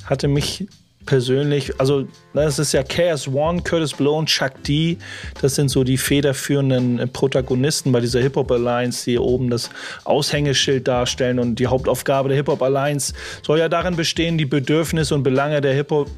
[0.06, 0.68] Hatte mich
[1.06, 4.98] persönlich, also das ist ja KS One, Curtis Blow und Chuck D.
[5.42, 9.70] Das sind so die federführenden äh, Protagonisten bei dieser Hip-Hop Alliance, die oben das
[10.04, 11.40] Aushängeschild darstellen.
[11.40, 13.14] Und die Hauptaufgabe der Hip-Hop Alliance
[13.44, 16.10] soll ja darin bestehen, die Bedürfnisse und Belange der Hip-Hop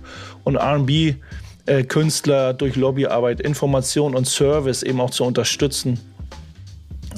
[0.43, 1.15] und RB
[1.67, 5.99] äh, Künstler durch Lobbyarbeit, Information und Service eben auch zu unterstützen.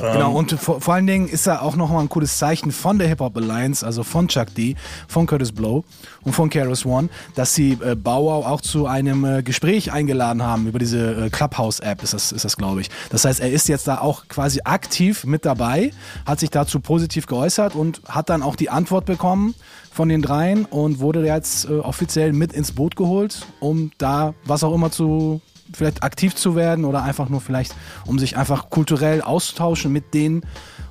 [0.02, 3.08] Genau, und vor, vor allen Dingen ist er auch nochmal ein cooles Zeichen von der
[3.08, 4.76] Hip Hop Alliance, also von Chuck D,
[5.08, 5.84] von Curtis Blow
[6.24, 10.68] und von Keras One, dass sie äh, Bauer auch zu einem äh, Gespräch eingeladen haben
[10.68, 12.90] über diese äh, Clubhouse-App, ist das, ist das glaube ich.
[13.10, 15.92] Das heißt, er ist jetzt da auch quasi aktiv mit dabei,
[16.26, 19.56] hat sich dazu positiv geäußert und hat dann auch die Antwort bekommen
[19.92, 24.64] von den dreien und wurde jetzt äh, offiziell mit ins Boot geholt, um da was
[24.64, 25.42] auch immer zu
[25.74, 30.44] vielleicht aktiv zu werden oder einfach nur vielleicht, um sich einfach kulturell auszutauschen mit den,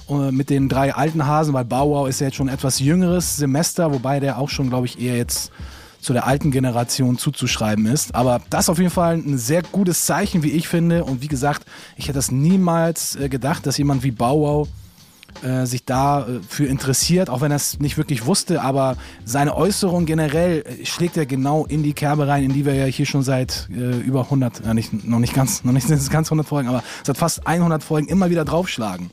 [0.08, 3.92] äh, mit den drei alten Hasen, weil Bauau ist ja jetzt schon etwas jüngeres Semester,
[3.92, 5.52] wobei der auch schon, glaube ich, eher jetzt
[6.00, 8.14] zu der alten Generation zuzuschreiben ist.
[8.14, 11.04] Aber das ist auf jeden Fall ein sehr gutes Zeichen, wie ich finde.
[11.04, 11.64] Und wie gesagt,
[11.96, 14.68] ich hätte das niemals äh, gedacht, dass jemand wie Bauau
[15.42, 19.56] äh, sich da äh, für interessiert, auch wenn er es nicht wirklich wusste, aber seine
[19.56, 23.06] Äußerung generell äh, schlägt er genau in die Kerbe rein, in die wir ja hier
[23.06, 26.68] schon seit äh, über 100, äh, nicht, noch nicht ganz, noch nicht ganz 100 Folgen,
[26.68, 29.10] aber seit fast 100 Folgen immer wieder draufschlagen.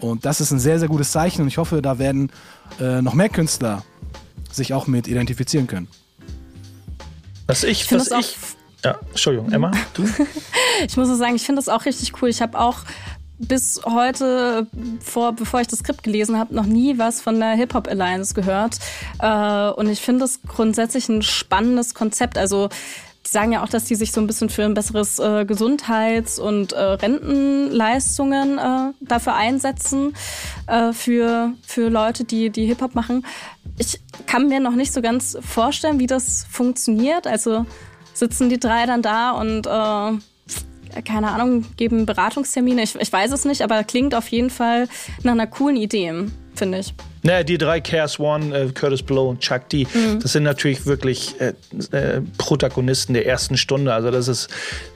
[0.00, 2.30] Und das ist ein sehr, sehr gutes Zeichen und ich hoffe, da werden
[2.80, 3.84] äh, noch mehr Künstler
[4.50, 5.88] sich auch mit identifizieren können.
[7.46, 8.36] Was ich, Ich finde was ich,
[8.84, 10.08] ja, Entschuldigung, Emma, du?
[10.86, 12.28] Ich muss so sagen, ich finde das auch richtig cool.
[12.28, 12.78] Ich habe auch
[13.40, 14.66] bis heute,
[15.00, 18.34] vor, bevor ich das Skript gelesen habe, noch nie was von der Hip Hop Alliance
[18.34, 18.78] gehört.
[19.18, 22.36] Äh, und ich finde das grundsätzlich ein spannendes Konzept.
[22.36, 22.68] Also
[23.26, 26.38] die sagen ja auch, dass die sich so ein bisschen für ein besseres äh, Gesundheits-
[26.38, 30.14] und äh, Rentenleistungen äh, dafür einsetzen,
[30.66, 33.26] äh, für, für Leute, die, die Hip-Hop machen.
[33.78, 37.26] Ich kann mir noch nicht so ganz vorstellen, wie das funktioniert.
[37.26, 37.66] Also
[38.14, 40.18] sitzen die drei dann da und äh,
[41.04, 42.82] keine Ahnung, geben Beratungstermine.
[42.82, 44.88] Ich, ich weiß es nicht, aber klingt auf jeden Fall
[45.22, 46.12] nach einer coolen Idee,
[46.54, 46.94] finde ich.
[47.22, 49.86] Naja, die drei Chaos One, äh, Curtis Blow und Chuck D,
[50.22, 51.52] das sind natürlich wirklich äh,
[51.94, 53.92] äh, Protagonisten der ersten Stunde.
[53.92, 54.48] Also das ist,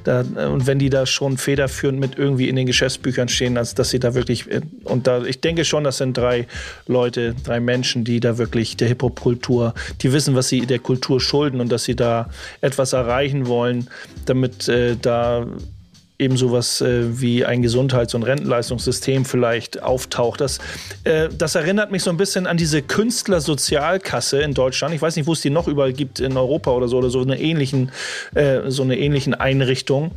[0.05, 3.91] da, und wenn die da schon federführend mit irgendwie in den Geschäftsbüchern stehen, als dass
[3.91, 6.47] sie da wirklich, äh, und da, ich denke schon, das sind drei
[6.87, 11.61] Leute, drei Menschen, die da wirklich der Hip-Hop-Kultur, die wissen, was sie der Kultur schulden
[11.61, 12.31] und dass sie da
[12.63, 13.91] etwas erreichen wollen,
[14.25, 15.47] damit äh, da
[16.17, 20.41] eben sowas äh, wie ein Gesundheits- und Rentenleistungssystem vielleicht auftaucht.
[20.41, 20.61] Das,
[21.03, 24.95] äh, das erinnert mich so ein bisschen an diese Künstlersozialkasse in Deutschland.
[24.95, 27.21] Ich weiß nicht, wo es die noch überall gibt in Europa oder so oder so
[27.21, 27.91] eine ähnlichen,
[28.35, 30.13] äh, so eine ähnlichen Einrichtung,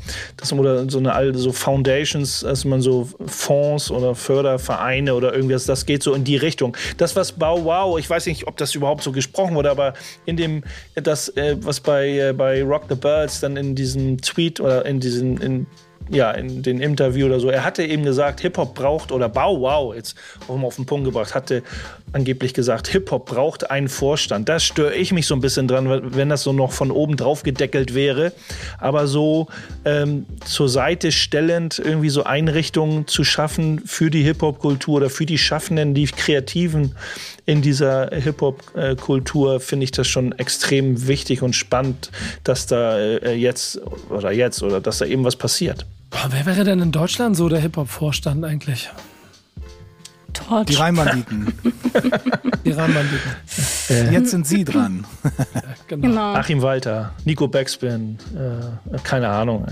[0.52, 5.88] man oder so eine so Foundations, dass man so Fonds oder Fördervereine oder irgendwas, das
[5.88, 6.78] geht so in die Richtung.
[6.98, 10.38] Das was Bow Wow, ich weiß nicht, ob das überhaupt so gesprochen wurde, aber in
[10.38, 14.86] dem das äh, was bei äh, bei Rock the Birds dann in diesem Tweet oder
[14.86, 15.66] in diesen in
[16.10, 17.50] ja, in den Interview oder so.
[17.50, 20.16] Er hatte eben gesagt, Hip-Hop braucht, oder Bow Wow, jetzt
[20.48, 21.64] auch mal auf den Punkt gebracht, hatte
[22.14, 24.48] angeblich gesagt, Hip-Hop braucht einen Vorstand.
[24.48, 27.44] Das störe ich mich so ein bisschen dran, wenn das so noch von oben drauf
[27.44, 28.32] gedeckelt wäre.
[28.80, 29.48] Aber so
[29.86, 35.38] ähm, zur Seite stellend irgendwie so Einrichtungen zu schaffen für die Hip-Hop-Kultur oder für die
[35.38, 36.96] Schaffenden, die Kreativen
[37.46, 42.12] in dieser Hip-Hop-Kultur, finde ich das schon extrem wichtig und spannend,
[42.44, 45.86] dass da äh, jetzt oder jetzt oder dass da eben was passiert.
[46.10, 48.90] Boah, wer wäre denn in Deutschland so der Hip-Hop-Vorstand eigentlich?
[50.34, 50.66] Torch.
[50.68, 51.54] Die Rheinbanditen.
[52.66, 54.12] Die Rahmenbanditen.
[54.12, 55.06] Jetzt sind sie dran.
[55.88, 56.08] Genau.
[56.08, 56.34] Genau.
[56.34, 59.66] Achim Walter, Nico Backspin, äh, keine Ahnung.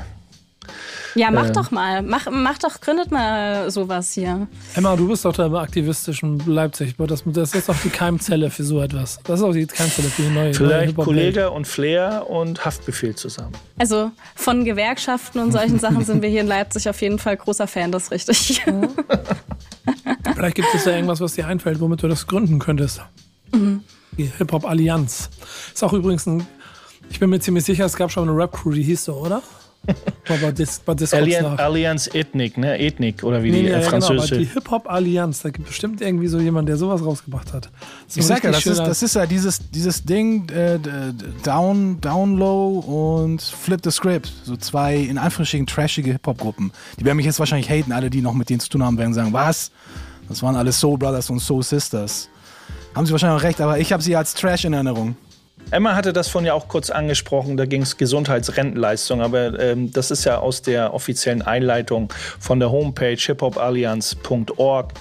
[1.15, 2.01] Ja, mach äh, doch mal.
[2.01, 4.47] Mach, mach doch, gründet mal sowas hier.
[4.75, 6.95] Emma, du bist doch da im aktivistischen Leipzig.
[6.97, 9.19] Das, das ist doch die Keimzelle für so etwas.
[9.23, 10.43] Das ist auch die Keimzelle für die neue.
[10.45, 11.05] neue Vielleicht Hip-Hop-Welt.
[11.05, 13.53] Kollege und Flair und Haftbefehl zusammen.
[13.79, 17.67] Also von Gewerkschaften und solchen Sachen sind wir hier in Leipzig auf jeden Fall großer
[17.67, 18.61] Fan, das ist richtig.
[20.35, 23.01] Vielleicht gibt es ja irgendwas, was dir einfällt, womit du das gründen könntest.
[24.17, 25.29] Die Hip-Hop-Allianz.
[25.73, 26.45] Ist auch übrigens ein.
[27.09, 29.41] Ich bin mir ziemlich sicher, es gab schon eine Rap-Crew, die hieß so, oder?
[30.27, 31.57] War bei, Dis bei Discogs Allianz, nach.
[31.59, 32.79] Allianz Ethnik, ne?
[32.79, 34.37] Ethnik oder wie Nee, die nee, äh, ja, genau, aber französische.
[34.39, 37.69] die Hip-Hop-Allianz, da gibt bestimmt irgendwie so jemand, der sowas rausgebracht hat.
[38.07, 40.79] So Ich sag ja, das ist, das ist ja dieses, dieses Ding, äh,
[41.43, 44.31] down, down low und flip the script.
[44.43, 46.71] So zwei, in Anführungsstrichen, trashige Hip-Hop-Gruppen.
[46.99, 49.13] Die werden mich jetzt wahrscheinlich haten, alle, die noch mit denen zu tun haben, werden
[49.13, 49.71] sagen, was?
[50.27, 52.29] Das waren alles Soul Brothers und Soul Sisters.
[52.95, 55.15] Haben sie wahrscheinlich auch recht, aber ich habe sie als Trash in Erinnerung.
[55.71, 60.11] Emma hatte das vorhin ja auch kurz angesprochen, da ging es Gesundheitsrentenleistung, aber ähm, das
[60.11, 64.93] ist ja aus der offiziellen Einleitung von der Homepage hiphopallianz.org.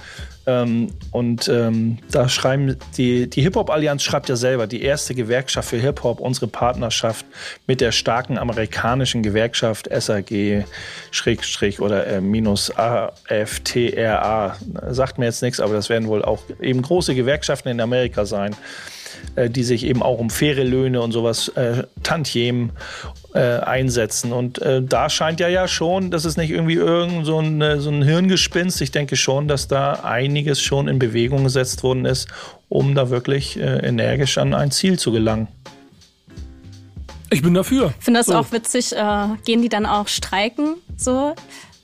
[0.47, 5.77] Ähm, und ähm, da schreiben die, die Hip-Hop-Allianz schreibt ja selber, die erste Gewerkschaft für
[5.77, 7.25] Hip-Hop, unsere Partnerschaft
[7.65, 10.65] mit der starken amerikanischen Gewerkschaft SAG
[11.09, 14.55] Schrägstrich oder äh, minus AFTRA.
[14.89, 18.55] Sagt mir jetzt nichts, aber das werden wohl auch eben große Gewerkschaften in Amerika sein
[19.35, 22.71] äh, die sich eben auch um faire Löhne und sowas, äh, Tantiemen
[23.33, 24.31] äh, einsetzen.
[24.31, 27.79] Und äh, da scheint ja ja schon, dass es nicht irgendwie irgend so ein, äh,
[27.79, 28.81] so ein Hirngespinst.
[28.81, 32.27] Ich denke schon, dass da einiges schon in Bewegung gesetzt worden ist,
[32.69, 35.47] um da wirklich äh, energisch an ein Ziel zu gelangen.
[37.31, 37.93] Ich bin dafür.
[37.97, 38.35] Ich finde das So.
[38.35, 38.95] auch witzig.
[38.95, 40.75] Äh, gehen die dann auch streiken?
[40.95, 41.35] So?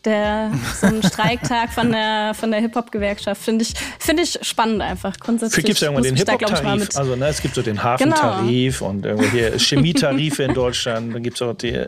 [0.03, 5.19] Der, so ein Streiktag von der, von der Hip-Hop-Gewerkschaft finde ich, finde ich spannend einfach.
[5.19, 5.59] Grundsätzlich.
[5.59, 6.89] Es gibt ja irgendwann den Hip-Hop-Tarif.
[6.89, 6.99] Genau.
[6.99, 11.13] Also, ne, es gibt so den Hafentarif und irgendwelche Chemietarife in Deutschland.
[11.13, 11.85] Dann gibt es auch die.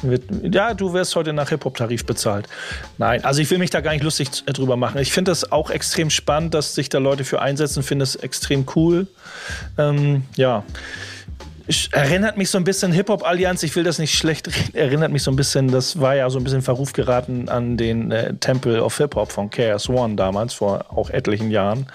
[0.00, 0.22] Wird,
[0.54, 2.48] ja, du wirst heute nach Hip-Hop-Tarif bezahlt.
[2.96, 4.98] Nein, also ich will mich da gar nicht lustig z- drüber machen.
[4.98, 7.82] Ich finde das auch extrem spannend, dass sich da Leute für einsetzen.
[7.82, 9.06] Finde das extrem cool.
[9.76, 10.64] Ähm, ja.
[11.92, 15.30] Erinnert mich so ein bisschen Hip-Hop-Allianz, ich will das nicht schlecht reden, erinnert mich so
[15.30, 18.96] ein bisschen, das war ja so ein bisschen Verruf geraten an den äh, Temple of
[18.96, 21.86] Hip-Hop von KS One damals, vor auch etlichen Jahren,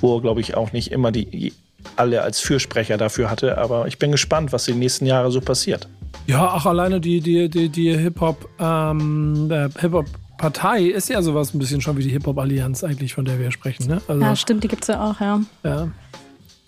[0.00, 1.52] wo, glaube ich, auch nicht immer die
[1.96, 5.88] alle als Fürsprecher dafür hatte, aber ich bin gespannt, was die nächsten Jahre so passiert.
[6.26, 11.58] Ja, auch alleine die, die, die, die Hip-Hop, ähm, äh, Hip-Hop-Partei ist ja sowas ein
[11.58, 13.86] bisschen schon wie die Hip-Hop-Allianz eigentlich, von der wir sprechen.
[13.86, 14.02] Ne?
[14.06, 15.40] Also, Ja, stimmt, die gibt es ja auch, ja.
[15.64, 15.88] ja.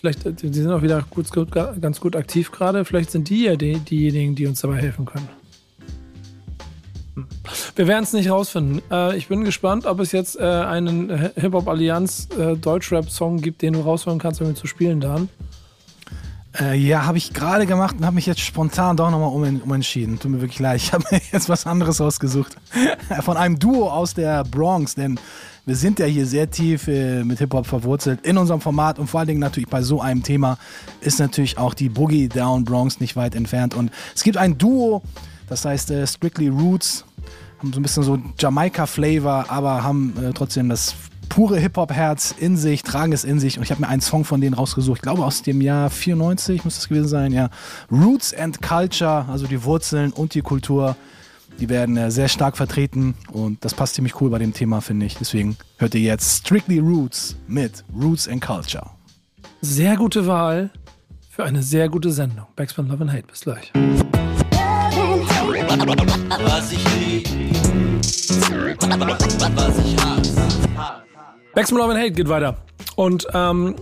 [0.02, 2.84] Vielleicht, äh, die sind auch wieder gut, gut, ganz gut aktiv gerade.
[2.84, 5.28] Vielleicht sind die ja die, diejenigen, die uns dabei helfen können.
[7.14, 7.26] Hm.
[7.76, 8.82] Wir werden es nicht rausfinden.
[8.90, 13.80] Äh, ich bin gespannt, ob es jetzt äh, einen Hip-Hop-Allianz äh, Deutschrap-Song gibt, den du
[13.80, 15.28] rausholen kannst, um ihn zu spielen, Dan.
[16.58, 20.18] Äh, ja, habe ich gerade gemacht und habe mich jetzt spontan doch nochmal um, umentschieden.
[20.18, 20.80] Tut mir wirklich leid.
[20.82, 22.56] Ich habe mir jetzt was anderes ausgesucht.
[23.20, 25.20] Von einem Duo aus der Bronx, denn
[25.64, 29.20] wir sind ja hier sehr tief äh, mit Hip-Hop verwurzelt in unserem Format und vor
[29.20, 30.58] allen Dingen natürlich bei so einem Thema
[31.00, 33.74] ist natürlich auch die Boogie Down Bronx nicht weit entfernt.
[33.74, 35.02] Und es gibt ein Duo,
[35.48, 37.04] das heißt äh, Strictly Roots,
[37.60, 40.96] haben so ein bisschen so Jamaika-Flavor, aber haben äh, trotzdem das
[41.28, 43.56] pure Hip-Hop-Herz in sich, tragen es in sich.
[43.56, 46.64] Und ich habe mir einen Song von denen rausgesucht, ich glaube aus dem Jahr 94
[46.64, 47.50] müsste es gewesen sein, ja.
[47.90, 50.96] Roots and Culture, also die Wurzeln und die Kultur,
[51.60, 55.06] die werden äh, sehr stark vertreten und das passt ziemlich cool bei dem Thema, finde
[55.06, 55.16] ich.
[55.16, 58.90] Deswegen hört ihr jetzt Strictly Roots mit Roots and Culture.
[59.60, 60.70] Sehr gute Wahl
[61.30, 62.46] für eine sehr gute Sendung.
[62.56, 63.26] Backspin Love and Hate.
[63.26, 63.72] Bis gleich.
[66.44, 67.28] Was ich lieb,
[69.54, 70.42] was ich hasse.
[71.54, 72.56] Backspin Love and Hate geht weiter.
[72.96, 73.76] Und ähm,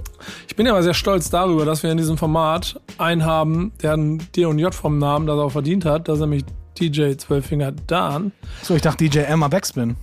[0.49, 3.95] ich bin ja aber sehr stolz darüber, dass wir in diesem Format einen haben, der
[3.95, 6.09] ein D und J vom Namen das auch verdient hat.
[6.09, 6.45] Das ist nämlich
[6.81, 8.33] DJ Zwölffinger Dan.
[8.62, 9.97] So, ich dachte DJ Emma Backspin.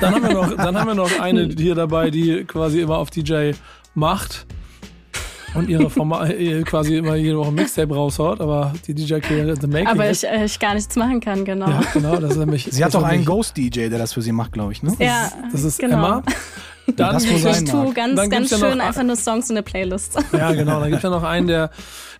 [0.00, 3.10] Dann haben wir noch, dann haben wir noch eine hier dabei, die quasi immer auf
[3.10, 3.52] DJ
[3.94, 4.46] macht
[5.54, 9.66] und ihre Forma äh, quasi immer jede Woche ein Mixtape raushaut, aber die DJ-Karriere the
[9.66, 10.24] making Aber ist.
[10.24, 11.68] ich, äh, ich gar nichts machen kann, genau.
[11.68, 12.68] Ja, genau, das ist nämlich.
[12.70, 14.94] Sie hat das doch ist einen Ghost-DJ, der das für sie macht, glaube ich, ne?
[14.98, 15.96] Ja, Das ist genau.
[15.96, 16.22] Emma.
[16.96, 19.16] Dann, Das muss sein ich tue ganz, Dann ganz gibt's ja schön noch- einfach nur
[19.16, 20.18] Songs in der Playlist.
[20.32, 20.80] Ja, genau.
[20.80, 21.70] Da gibt ja noch einen, der,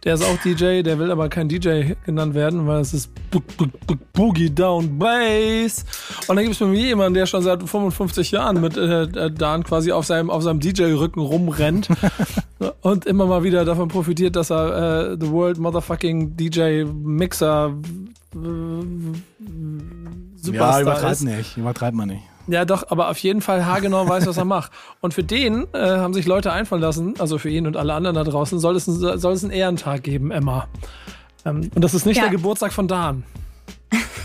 [0.04, 3.40] der ist auch DJ, der will aber kein DJ genannt werden, weil es ist Bo
[3.56, 5.84] Bo Bo Boogie Down Bass.
[6.26, 9.62] Und dann gibt es bei mir jemanden, der schon seit 55 Jahren mit äh, Dan
[9.64, 11.88] quasi auf seinem, auf seinem DJ-Rücken rumrennt
[12.82, 17.74] und immer mal wieder davon profitiert, dass er äh, The World Motherfucking DJ Mixer
[18.34, 19.14] äh, Ja,
[20.42, 21.22] Superstar übertreibt ist.
[21.22, 22.22] nicht, übertreibt man nicht.
[22.50, 24.72] Ja, doch, aber auf jeden Fall haargenau weiß, was er macht.
[25.00, 28.16] Und für den äh, haben sich Leute einfallen lassen, also für ihn und alle anderen
[28.16, 30.66] da draußen, soll es, ein, soll es einen Ehrentag geben, Emma.
[31.44, 32.24] Ähm, und das ist nicht Ja.
[32.24, 33.22] der Geburtstag von Dan.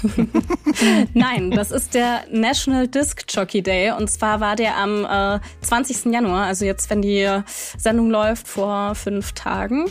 [1.14, 3.92] Nein, das ist der National Disc Jockey Day.
[3.92, 6.14] Und zwar war der am äh, 20.
[6.14, 7.28] Januar, also jetzt, wenn die
[7.78, 9.86] Sendung läuft, vor fünf Tagen.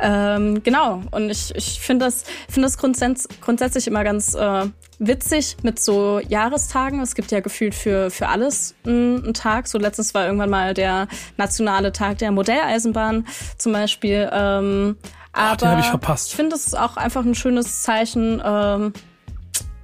[0.00, 1.02] Ähm, genau.
[1.10, 4.66] Und ich, ich finde das, finde das grundsätz grundsätzlich immer ganz äh,
[4.98, 7.00] witzig mit so Jahrestagen.
[7.00, 9.68] Es gibt ja gefühlt für, für alles einen, Tag.
[9.68, 14.28] So letztens war irgendwann mal der nationale Tag der Modelleisenbahn zum Beispiel.
[14.32, 14.96] Ähm,
[15.32, 16.30] aber den hab ich verpasst.
[16.30, 18.92] Ich finde, es ist auch einfach ein schönes Zeichen, ähm,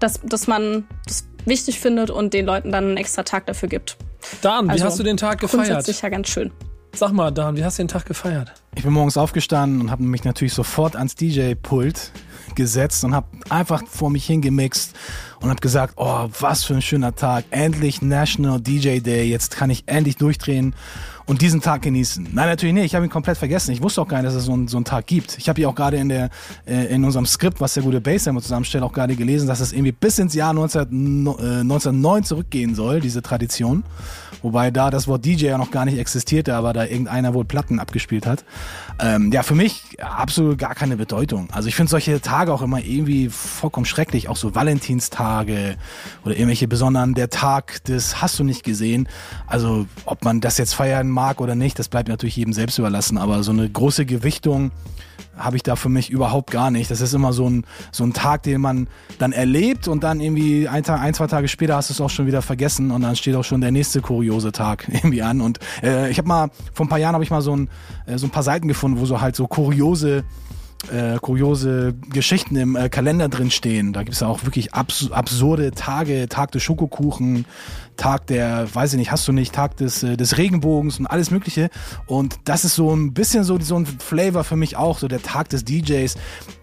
[0.05, 3.97] dass, dass man das wichtig findet und den Leuten dann einen extra Tag dafür gibt.
[4.43, 5.67] Dan, wie Also, hast du den Tag gefeiert?
[5.67, 6.53] Grundsätzlich ja ganz schön.
[6.95, 8.53] Sag mal, Dan, wie hast du den Tag gefeiert?
[8.77, 12.13] Ich bin morgens aufgestanden und habe mich natürlich sofort ans DJ-Pult
[12.55, 14.95] gesetzt und habe einfach vor mich hingemixt
[15.41, 17.47] und habe gesagt, oh, was für ein schöner Tag.
[17.51, 19.25] Endlich National DJ Day.
[19.25, 20.75] Jetzt kann ich endlich durchdrehen
[21.27, 22.29] und diesen Tag genießen.
[22.33, 22.85] Nein, natürlich nicht.
[22.85, 23.71] Ich habe ihn komplett vergessen.
[23.73, 25.39] Ich wusste auch gar nicht, dass es so, einen- so einen Tag gibt.
[25.39, 26.29] Ich habe ja auch gerade in der
[26.67, 29.73] äh, in unserem Skript, was der gute Bass immer zusammenstellt, auch gerade gelesen, dass es
[29.73, 33.85] irgendwie bis ins Jahr 19, äh, 1909 zurückgehen soll, diese Tradition.
[34.43, 37.81] Wobei da das Wort DJ ja noch gar nicht existierte, aber da irgendeiner wohl Platten
[37.81, 38.45] abgespielt hat.
[39.01, 41.49] Ähm, ja, für mich absolut gar keine Bedeutung.
[41.51, 45.77] Also ich finde solche Tage auch immer irgendwie vollkommen schrecklich, auch so Valentinstage
[46.25, 49.09] oder irgendwelche besonderen, der Tag des hast du nicht gesehen.
[49.49, 53.19] Also ob man das jetzt feiern mag oder nicht, das bleibt natürlich jedem selbst überlassen,
[53.19, 54.71] aber so eine große Gewichtung
[55.37, 56.91] habe ich da für mich überhaupt gar nicht.
[56.91, 60.69] Das ist immer so ein, so ein Tag, den man dann erlebt und dann irgendwie
[60.69, 63.17] ein, Tag, ein zwei Tage später hast du es auch schon wieder vergessen und dann
[63.17, 65.41] steht auch schon der nächste kuriose Tag irgendwie an.
[65.41, 67.69] Und äh, ich habe mal, vor ein paar Jahren habe ich mal so ein,
[68.07, 70.25] äh, so ein paar Seiten gefunden, wo so halt so kuriose
[70.93, 73.93] äh, kuriose Geschichten im äh, Kalender drin stehen.
[73.93, 77.47] Da gibt es auch wirklich abs absurde Tage, Tag des Schokokuchen,
[77.97, 81.31] Tag der, weiß ich nicht, hast du nicht, Tag des, äh, des Regenbogens und alles
[81.31, 81.71] Mögliche.
[82.07, 85.23] Und das ist so ein bisschen so, so ein Flavor für mich auch, so der
[85.23, 86.15] Tag des DJs.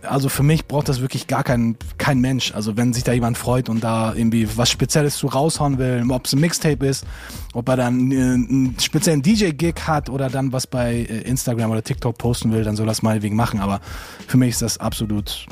[0.04, 2.54] Also für mich braucht das wirklich gar kein, kein Mensch.
[2.54, 6.26] Also wenn sich da jemand freut und da irgendwie was Spezielles zu raushauen will, ob
[6.26, 7.06] es ein Mixtape ist,
[7.54, 11.84] ob er dann äh, einen speziellen DJ-Gig hat oder dann was bei äh, Instagram oder
[11.84, 13.60] TikTok posten will, dann soll das meinetwegen machen.
[13.60, 13.80] Aber
[14.28, 15.46] für mich ist das absolut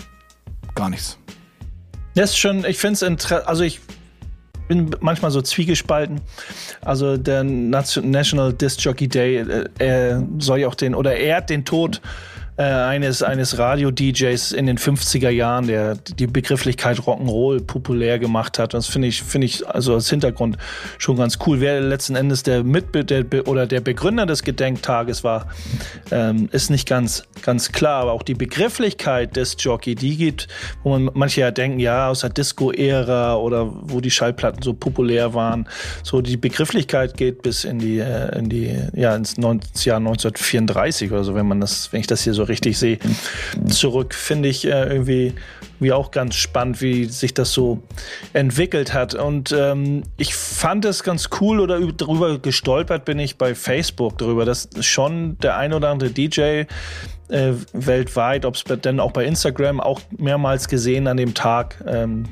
[0.75, 1.17] gar nichts.
[2.15, 3.79] Das ist schon, ich finde es also ich
[4.69, 6.21] bin manchmal so zwiegespalten.
[6.79, 11.65] Also der National Disc Jockey Day, äh, er soll ja auch den, oder ehrt den
[11.65, 12.01] Tod
[12.59, 18.73] äh, eines, eines Radio-DJs in den 50er Jahren, der die Begrifflichkeit Rock'n'Roll populär gemacht hat.
[18.73, 20.57] Das finde ich, finde ich also als Hintergrund
[20.97, 21.61] schon ganz cool.
[21.61, 25.47] Wer letzten Endes der Mitbe der, oder der Begründer des Gedenktages war,
[26.11, 28.01] ähm, ist nicht ganz, ganz klar.
[28.01, 30.49] Aber auch die Begrifflichkeit des Jockey, die gibt,
[30.83, 35.33] wo man manche ja denken, ja, aus der Disco-Ära oder wo die Schallplatten so populär
[35.33, 35.65] waren.
[36.03, 41.09] So die Begrifflichkeit geht bis in die, äh, in die, ja, ins, ins Jahr 1934
[41.13, 42.99] oder so, wenn man das, wenn ich das hier so richtig sehe,
[43.67, 44.13] zurück.
[44.13, 45.33] Finde ich äh, irgendwie
[45.79, 47.81] wie auch ganz spannend, wie sich das so
[48.33, 49.15] entwickelt hat.
[49.15, 54.45] Und ähm, ich fand es ganz cool oder darüber gestolpert bin ich bei Facebook darüber,
[54.45, 56.63] dass schon der ein oder andere DJ
[57.29, 62.25] äh, weltweit, ob es denn auch bei Instagram auch mehrmals gesehen an dem Tag, ähm,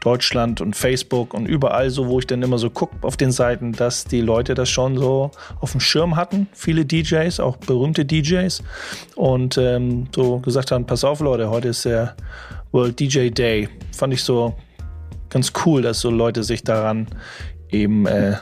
[0.00, 3.72] Deutschland und Facebook und überall so, wo ich dann immer so gucke auf den Seiten,
[3.72, 5.30] dass die Leute das schon so
[5.60, 8.62] auf dem Schirm hatten, viele DJs, auch berühmte DJs
[9.16, 12.14] und ähm, so gesagt haben, pass auf Leute, heute ist der
[12.72, 13.68] World DJ Day.
[13.92, 14.54] Fand ich so
[15.30, 17.08] ganz cool, dass so Leute sich daran
[17.70, 18.36] eben äh,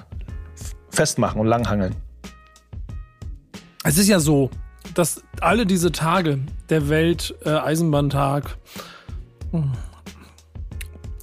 [0.91, 1.95] festmachen und langhangeln.
[3.85, 4.51] Es ist ja so,
[4.95, 6.39] dass alle diese Tage,
[6.69, 8.57] der Welt-Eisenbahntag
[9.53, 9.59] äh,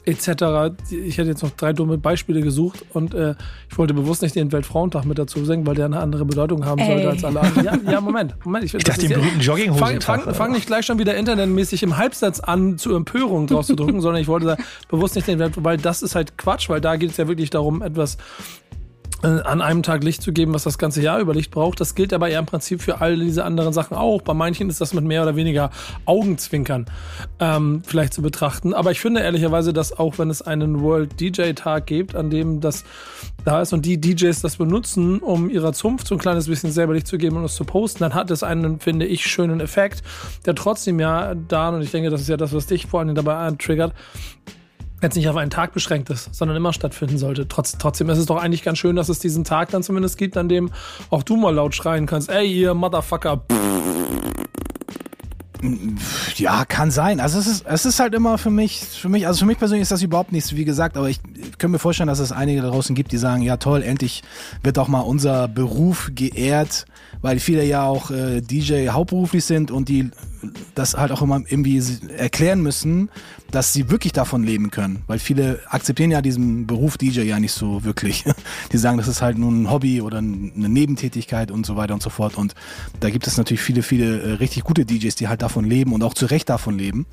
[0.05, 3.35] etc., ich hätte jetzt noch drei dumme Beispiele gesucht und äh,
[3.69, 6.83] ich wollte bewusst nicht den Weltfrauentag mit dazu sagen, weil der eine andere Bedeutung haben
[6.83, 7.07] sollte Ey.
[7.07, 7.65] als alle anderen.
[7.65, 8.65] Ja, ja, Moment, Moment.
[8.65, 10.01] Ich, ich dachte, den berühmten Jogginghosen.
[10.01, 13.75] Fang, fang, fang, nicht gleich schon wieder internetmäßig im Halbsatz an, zu Empörung draus zu
[13.75, 14.57] drücken, sondern ich wollte da
[14.87, 17.49] bewusst nicht den Welt, weil das ist halt Quatsch, weil da geht es ja wirklich
[17.49, 18.17] darum, etwas
[19.21, 21.79] an einem Tag Licht zu geben, was das ganze Jahr über Licht braucht.
[21.81, 24.21] Das gilt aber ja im Prinzip für all diese anderen Sachen auch.
[24.21, 25.71] Bei manchen ist das mit mehr oder weniger
[26.05, 26.85] Augenzwinkern
[27.39, 28.73] ähm, vielleicht zu betrachten.
[28.73, 32.61] Aber ich finde ehrlicherweise, dass auch wenn es einen World DJ Tag gibt, an dem
[32.61, 32.85] das
[33.45, 36.93] da ist und die DJs das benutzen, um ihrer Zunft so ein kleines bisschen selber
[36.93, 40.03] Licht zu geben und es zu posten, dann hat es einen, finde ich, schönen Effekt,
[40.45, 43.15] der trotzdem ja da, und ich denke, das ist ja das, was dich vor allem
[43.15, 43.93] dabei antriggert,
[45.01, 47.47] jetzt nicht auf einen Tag beschränkt ist, sondern immer stattfinden sollte.
[47.47, 50.37] Trotz, trotzdem ist es doch eigentlich ganz schön, dass es diesen Tag dann zumindest gibt,
[50.37, 50.71] an dem
[51.09, 53.43] auch du mal laut schreien kannst, ey, ihr Motherfucker.
[56.35, 57.19] Ja, kann sein.
[57.19, 59.81] Also es ist, es ist halt immer für mich, für mich, also für mich persönlich
[59.81, 62.61] ist das überhaupt nichts, wie gesagt, aber ich, ich kann mir vorstellen, dass es einige
[62.61, 64.23] da draußen gibt, die sagen, ja toll, endlich
[64.63, 66.85] wird auch mal unser Beruf geehrt,
[67.21, 70.11] weil viele ja auch äh, DJ hauptberuflich sind und die
[70.75, 71.83] das halt auch immer irgendwie
[72.17, 73.09] erklären müssen,
[73.51, 75.03] dass sie wirklich davon leben können.
[75.07, 78.25] Weil viele akzeptieren ja diesen Beruf DJ ja nicht so wirklich.
[78.71, 82.03] Die sagen, das ist halt nur ein Hobby oder eine Nebentätigkeit und so weiter und
[82.03, 82.37] so fort.
[82.37, 82.55] Und
[82.99, 86.03] da gibt es natürlich viele, viele äh, richtig gute DJs, die halt davon leben und
[86.03, 87.05] auch zu Recht davon leben.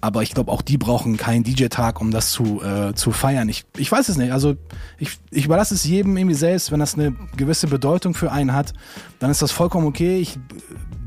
[0.00, 3.48] Aber ich glaube, auch die brauchen keinen DJ-Tag, um das zu, äh, zu feiern.
[3.48, 4.32] Ich, ich weiß es nicht.
[4.32, 4.56] Also
[4.98, 6.72] ich, ich überlasse es jedem irgendwie selbst.
[6.72, 8.72] Wenn das eine gewisse Bedeutung für einen hat,
[9.18, 10.18] dann ist das vollkommen okay.
[10.20, 10.38] Ich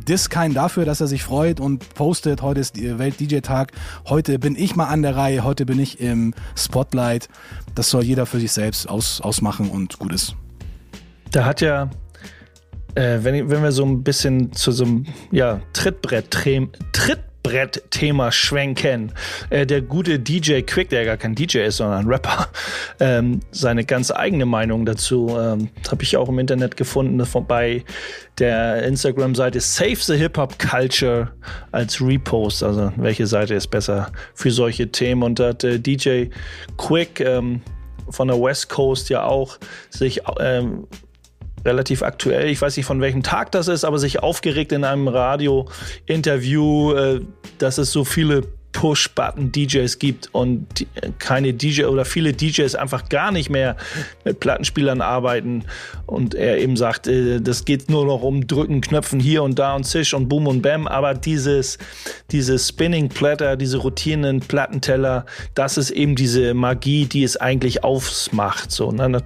[0.07, 3.71] diss dafür, dass er sich freut und postet, heute ist Welt-DJ-Tag,
[4.07, 7.29] heute bin ich mal an der Reihe, heute bin ich im Spotlight.
[7.73, 10.35] Das soll jeder für sich selbst aus, ausmachen und gut ist.
[11.31, 11.89] Da hat ja,
[12.95, 16.31] äh, wenn, wenn wir so ein bisschen zu so einem ja, Trittbrett,
[16.93, 19.11] Tritt Brett-Thema schwenken.
[19.51, 22.49] Äh, der gute DJ Quick, der gar kein DJ ist, sondern ein Rapper,
[22.99, 27.83] ähm, seine ganz eigene Meinung dazu ähm, habe ich auch im Internet gefunden, bei
[28.39, 31.31] der Instagram-Seite Save the Hip Hop Culture
[31.71, 32.63] als Repost.
[32.63, 35.21] Also welche Seite ist besser für solche Themen?
[35.21, 36.25] Und da hat äh, DJ
[36.77, 37.61] Quick ähm,
[38.09, 39.57] von der West Coast ja auch
[39.89, 40.87] sich ähm,
[41.65, 42.49] relativ aktuell.
[42.49, 47.21] Ich weiß nicht, von welchem Tag das ist, aber sich aufgeregt in einem Radio-Interview, äh,
[47.57, 48.43] dass es so viele
[48.85, 53.77] Push-Button-DJs gibt und die, keine DJ oder viele DJs einfach gar nicht mehr
[54.25, 55.63] mit Plattenspielern arbeiten
[56.05, 59.75] und er eben sagt, äh, das geht nur noch um Drücken, Knöpfen hier und da
[59.75, 61.79] und Zisch und Boom und Bam, aber dieses,
[62.29, 65.25] dieses Spinning-Platter, diese rotierenden Plattenteller,
[65.55, 68.71] das ist eben diese Magie, die es eigentlich ausmacht.
[68.71, 69.23] So, ne?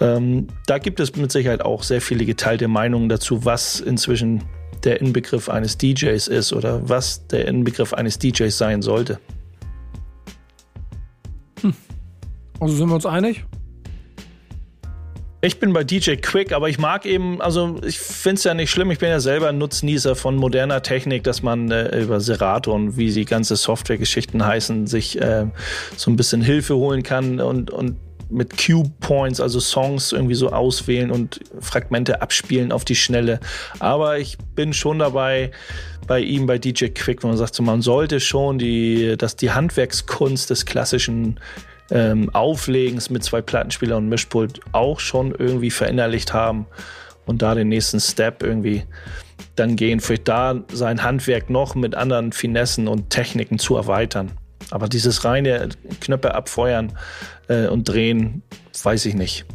[0.00, 4.42] ähm, da gibt es mit Sicherheit auch sehr viele geteilte Meinungen dazu, was inzwischen
[4.84, 9.18] der Inbegriff eines DJs ist oder was der Inbegriff eines DJs sein sollte.
[11.60, 11.74] Hm.
[12.60, 13.44] Also sind wir uns einig?
[15.42, 18.70] Ich bin bei DJ Quick, aber ich mag eben, also ich finde es ja nicht
[18.70, 22.72] schlimm, ich bin ja selber ein Nutznießer von moderner Technik, dass man äh, über Serato
[22.72, 25.46] und wie die ganze Software-Geschichten heißen, sich äh,
[25.96, 27.96] so ein bisschen Hilfe holen kann und, und
[28.28, 33.40] mit Cue Points, also Songs irgendwie so auswählen und Fragmente abspielen auf die Schnelle.
[33.78, 35.50] Aber ich bin schon dabei
[36.06, 39.50] bei ihm, bei DJ Quick, wo man sagt, so, man sollte schon die, dass die
[39.50, 41.40] Handwerkskunst des klassischen
[41.90, 46.66] ähm, Auflegens mit zwei Plattenspieler und Mischpult auch schon irgendwie verinnerlicht haben
[47.26, 48.84] und da den nächsten Step irgendwie
[49.54, 54.32] dann gehen, vielleicht da sein Handwerk noch mit anderen Finessen und Techniken zu erweitern.
[54.70, 55.68] Aber dieses reine
[56.00, 56.92] Knöpfe abfeuern
[57.48, 58.42] äh, und drehen,
[58.82, 59.46] weiß ich nicht.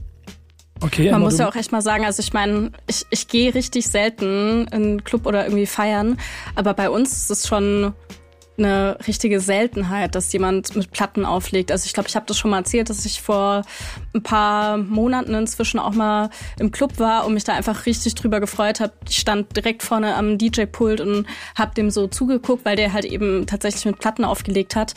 [0.83, 3.87] Okay, Man muss ja auch echt mal sagen, also ich meine, ich, ich gehe richtig
[3.87, 6.17] selten in einen Club oder irgendwie feiern,
[6.55, 7.93] aber bei uns ist es schon
[8.57, 11.71] eine richtige Seltenheit, dass jemand mit Platten auflegt.
[11.71, 13.63] Also ich glaube, ich habe das schon mal erzählt, dass ich vor
[14.13, 16.29] ein paar Monaten inzwischen auch mal
[16.59, 18.93] im Club war und mich da einfach richtig drüber gefreut habe.
[19.09, 21.25] Ich stand direkt vorne am DJ-Pult und
[21.55, 24.93] habe dem so zugeguckt, weil der halt eben tatsächlich mit Platten aufgelegt hat.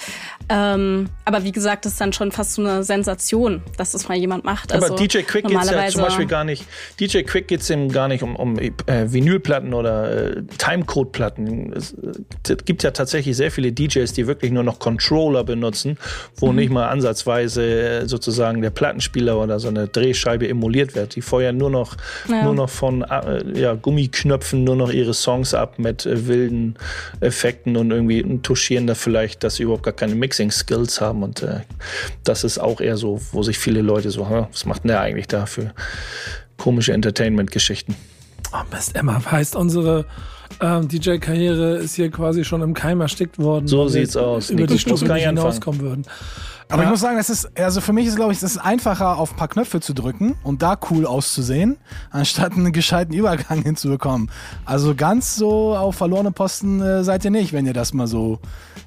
[0.48, 4.16] Ähm, aber wie gesagt, das ist dann schon fast so eine Sensation, dass das mal
[4.16, 4.72] jemand macht.
[4.72, 6.66] Also aber DJ Quick geht ja zum Beispiel gar nicht.
[7.00, 11.72] DJ Quick geht es ihm gar nicht um, um äh, Vinylplatten oder äh, Timecode-Platten.
[11.72, 15.98] Es äh, gibt ja tatsächlich sehr viele DJs, die wirklich nur noch Controller benutzen,
[16.36, 16.56] wo mhm.
[16.56, 21.16] nicht mal ansatzweise äh, sozusagen der Plattenspieler oder so eine Drehscheibe emuliert wird.
[21.16, 21.96] Die feuern nur noch,
[22.28, 22.42] ja.
[22.44, 26.76] nur noch von äh, ja, Gummiknöpfen nur noch ihre Songs ab mit äh, wilden
[27.20, 31.22] Effekten und irgendwie touchieren da vielleicht, dass sie überhaupt gar keine Mixing-Skills haben.
[31.22, 31.60] Und äh,
[32.24, 35.28] das ist auch eher so, wo sich viele Leute so, was macht denn der eigentlich
[35.28, 35.72] da für
[36.56, 37.94] komische Entertainment-Geschichten?
[38.52, 40.06] Oh Mist, Emma, heißt unsere
[40.60, 43.66] ähm, DJ-Karriere ist hier quasi schon im Keim erstickt worden.
[43.68, 44.50] So sieht's aus.
[44.50, 46.04] Über die Stufe nicht hinauskommen würden.
[46.68, 46.88] Aber ja.
[46.88, 49.32] ich muss sagen, das ist, also für mich ist, glaube ich, das ist einfacher, auf
[49.32, 51.76] ein paar Knöpfe zu drücken und da cool auszusehen,
[52.10, 54.30] anstatt einen gescheiten Übergang hinzubekommen.
[54.64, 58.40] Also ganz so auf verlorene Posten äh, seid ihr nicht, wenn ihr das mal so,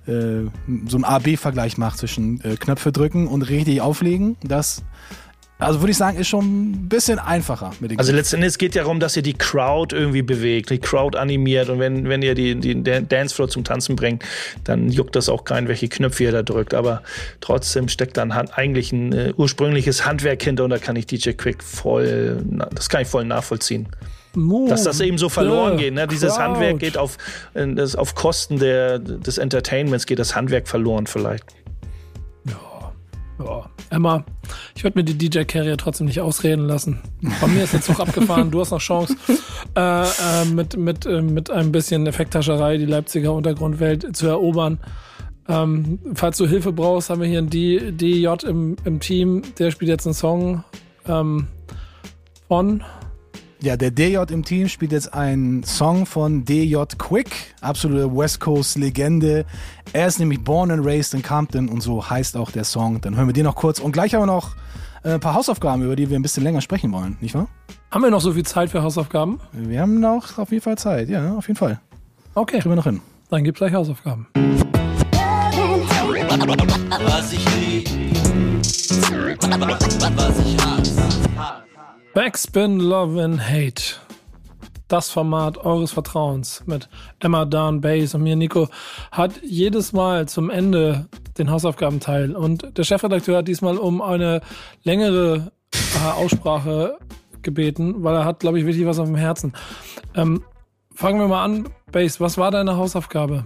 [0.07, 0.45] äh,
[0.87, 4.37] so einen A-B-Vergleich macht zwischen äh, Knöpfe drücken und richtig auflegen.
[4.43, 4.83] Das
[5.59, 8.83] also würde ich sagen, ist schon ein bisschen einfacher mit den Also letztendlich geht ja
[8.83, 12.55] darum, dass ihr die Crowd irgendwie bewegt, die Crowd animiert und wenn, wenn ihr die,
[12.55, 14.23] die Dancefloor zum Tanzen bringt,
[14.63, 16.73] dann juckt das auch kein, welche Knöpfe ihr da drückt.
[16.73, 17.01] Aber
[17.41, 21.63] trotzdem steckt dann eigentlich ein äh, ursprüngliches Handwerk hinter und da kann ich DJ Quick
[21.63, 22.43] voll,
[22.73, 23.87] das kann ich voll nachvollziehen.
[24.35, 25.95] Move dass das eben so verloren geht.
[25.95, 26.05] Ne?
[26.05, 27.17] Dieses Handwerk geht auf,
[27.55, 31.43] äh, das, auf Kosten der, des Entertainments, geht das Handwerk verloren vielleicht.
[33.39, 34.23] Ja, Emma,
[34.75, 36.99] ich würde mir die DJ-Carrier trotzdem nicht ausreden lassen.
[37.39, 39.15] Bei mir ist der Zug abgefahren, du hast noch Chance,
[39.75, 44.79] äh, äh, mit, mit, äh, mit ein bisschen Effekthascherei die Leipziger Untergrundwelt zu erobern.
[45.47, 49.89] Ähm, falls du Hilfe brauchst, haben wir hier einen DJ im, im Team, der spielt
[49.89, 50.63] jetzt einen Song
[51.07, 51.47] ähm,
[52.47, 52.83] von
[53.61, 58.77] ja, der DJ im Team spielt jetzt einen Song von DJ Quick, absolute West Coast
[58.77, 59.45] Legende.
[59.93, 63.01] Er ist nämlich born and raised in Compton und so heißt auch der Song.
[63.01, 64.55] Dann hören wir den noch kurz und gleich haben wir noch
[65.03, 67.47] äh, ein paar Hausaufgaben, über die wir ein bisschen länger sprechen wollen, nicht wahr?
[67.91, 69.39] Haben wir noch so viel Zeit für Hausaufgaben?
[69.53, 71.79] Wir haben noch auf jeden Fall Zeit, ja, auf jeden Fall.
[72.35, 72.59] Okay.
[72.59, 73.01] Kriegen wir noch hin.
[73.29, 74.27] Dann gibt's gleich Hausaufgaben.
[77.05, 77.89] Was ich lieb,
[80.15, 81.66] was ich hasse.
[82.17, 83.93] Backspin Love and Hate.
[84.87, 86.89] Das Format eures Vertrauens mit
[87.19, 88.69] Emma, Dan, Bass und mir, Nico,
[89.11, 91.05] hat jedes Mal zum Ende
[91.37, 92.35] den Hausaufgabenteil.
[92.35, 94.41] Und der Chefredakteur hat diesmal um eine
[94.81, 96.97] längere äh, Aussprache
[97.43, 99.53] gebeten, weil er hat, glaube ich, wirklich was auf dem Herzen.
[100.15, 100.43] Ähm,
[100.95, 101.69] fangen wir mal an.
[101.91, 103.45] Bass, was war deine Hausaufgabe?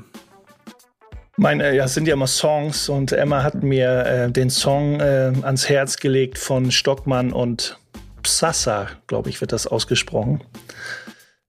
[1.36, 5.34] Meine, ja, es sind ja immer Songs und Emma hat mir äh, den Song äh,
[5.42, 7.81] ans Herz gelegt von Stockmann und
[8.22, 10.44] Psassa, glaube ich, wird das ausgesprochen,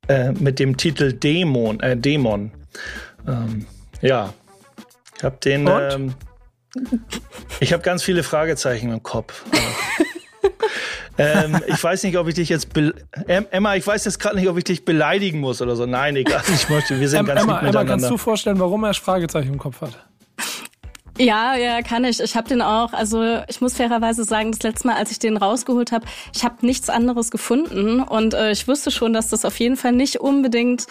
[0.09, 1.81] äh, mit dem Titel Dämon.
[1.81, 2.53] Äh, Dämon.
[3.27, 3.67] Ähm,
[4.01, 4.33] ja,
[5.17, 5.69] ich habe den.
[5.69, 6.15] Ähm,
[7.61, 9.45] ich habe ganz viele Fragezeichen im Kopf.
[11.19, 12.69] Ähm, ich weiß nicht, ob ich dich jetzt,
[13.27, 15.85] Emma, ich weiß jetzt gerade nicht, ob ich dich beleidigen muss oder so.
[15.87, 16.43] Nein, egal.
[16.55, 19.59] Ich möchte, wir sind ganz Emma, lieb Emma, kannst du vorstellen, warum er Fragezeichen im
[19.59, 19.99] Kopf hat?
[21.23, 22.21] Ja, ja, kann ich.
[22.21, 25.37] Ich habe den auch, also ich muss fairerweise sagen, das letzte Mal, als ich den
[25.37, 26.05] rausgeholt habe,
[26.35, 29.93] ich habe nichts anderes gefunden und äh, ich wusste schon, dass das auf jeden Fall
[29.93, 30.87] nicht unbedingt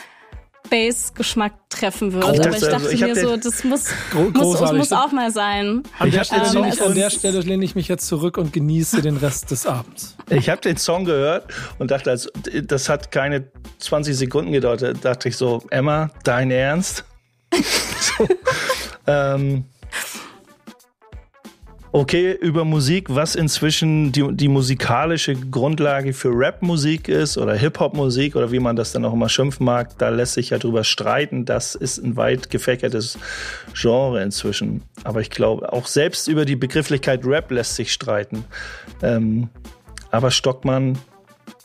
[0.70, 2.24] Bass-Geschmack treffen wird.
[2.24, 5.84] Aber ich dachte also, ich mir so, das muss, muss, muss, auch mal sein.
[6.00, 9.02] An der, Stelle, ähm, ich, an der Stelle lehne ich mich jetzt zurück und genieße
[9.02, 10.16] den Rest des Abends.
[10.30, 12.30] Ich habe den Song gehört und dachte, also,
[12.64, 14.82] das hat keine 20 Sekunden gedauert.
[14.82, 17.04] Da dachte ich so, Emma, dein Ernst?
[17.54, 18.28] so,
[19.08, 19.66] ähm,
[21.94, 28.50] Okay, über Musik, was inzwischen die, die musikalische Grundlage für Rapmusik ist oder Hip-Hop-Musik oder
[28.54, 31.44] wie man das dann auch immer schimpfen mag, da lässt sich ja drüber streiten.
[31.44, 33.20] Das ist ein weit gefächertes
[33.74, 34.84] Genre inzwischen.
[35.04, 38.46] Aber ich glaube, auch selbst über die Begrifflichkeit Rap lässt sich streiten.
[39.02, 39.50] Ähm,
[40.12, 40.98] aber Stockmann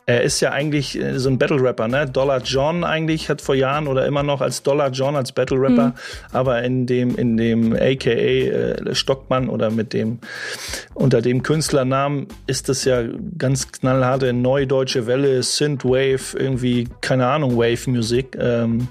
[0.08, 2.06] er ist ja eigentlich äh, so ein Battle-Rapper, ne?
[2.06, 5.94] Dollar John eigentlich hat vor Jahren oder immer noch als Dollar John als Battle-Rapper, mhm.
[6.32, 10.20] aber in dem, in dem AKA äh, Stockmann oder mit dem,
[10.94, 13.02] unter dem Künstlernamen ist das ja
[13.36, 18.86] ganz knallharte neudeutsche Welle, Synthwave, irgendwie, keine Ahnung, Wave-Musik, ähm,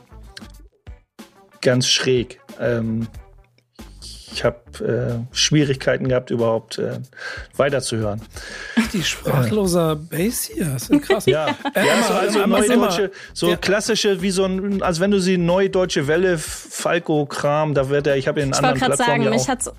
[1.61, 2.41] ganz schräg.
[2.59, 3.07] Ähm,
[4.35, 4.57] ich habe
[5.31, 6.99] äh, Schwierigkeiten gehabt, überhaupt äh,
[7.55, 8.21] weiterzuhören.
[8.91, 11.25] Die sprachloser Bass hier, das ist krass.
[11.25, 13.55] ja, äh, ja so, also neudeutsche, so ja.
[13.55, 18.27] klassische, wie so ein, als wenn du sie neudeutsche Welle, Falco-Kram, da wird er, ich
[18.27, 19.71] habe in anderen Plattformen sagen, mich hat's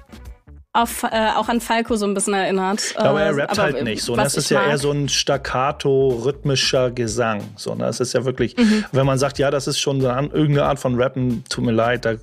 [0.76, 2.94] auf, äh, auch an Falco so ein bisschen erinnert.
[2.96, 4.14] Aber er äh, rappt aber halt nicht so.
[4.14, 4.22] Ne?
[4.22, 4.68] Das ist ja mag.
[4.70, 7.42] eher so ein staccato, rhythmischer Gesang.
[7.56, 7.84] So, ne?
[7.84, 8.84] Das ist ja wirklich, mhm.
[8.92, 12.04] wenn man sagt, ja, das ist schon eine, irgendeine Art von Rappen, tut mir leid,
[12.04, 12.14] da,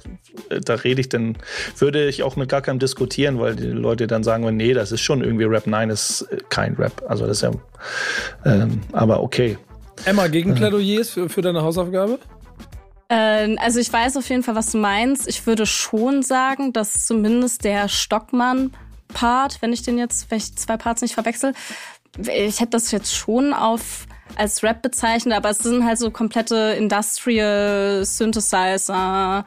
[0.64, 1.38] da rede ich dann,
[1.78, 5.02] würde ich auch mit gar keinem diskutieren, weil die Leute dann sagen, nee, das ist
[5.02, 5.68] schon irgendwie Rap.
[5.68, 7.04] Nein, das ist kein Rap.
[7.08, 7.52] Also das ist ja,
[8.46, 9.58] ähm, aber okay.
[10.06, 12.20] Emma, Gegenplädoyers für, für deine Hausaufgabe?
[13.14, 15.28] Äh, also ich weiß auf jeden Fall, was du meinst.
[15.28, 20.78] Ich würde schon sagen, dass zumindest der Stockmann-Part, wenn ich den jetzt, wenn ich zwei
[20.78, 21.54] Parts nicht verwechsel,
[22.18, 26.76] ich hätte das jetzt schon auf als Rap bezeichnet, aber es sind halt so komplette
[26.78, 29.46] Industrial Synthesizer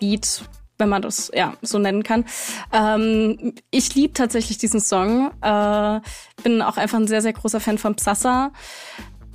[0.00, 0.42] Beat,
[0.78, 2.24] wenn man das ja so nennen kann.
[2.72, 5.30] Ähm, ich liebe tatsächlich diesen Song.
[5.42, 6.00] Äh,
[6.42, 8.50] bin auch einfach ein sehr, sehr großer Fan von Psassa.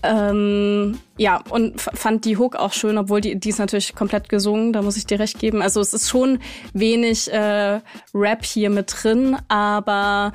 [0.01, 4.71] Ähm, ja, und fand die Hook auch schön, obwohl die, die ist natürlich komplett gesungen,
[4.71, 5.61] da muss ich dir recht geben.
[5.61, 6.39] Also es ist schon
[6.73, 7.81] wenig äh,
[8.13, 10.31] Rap hier mit drin, aber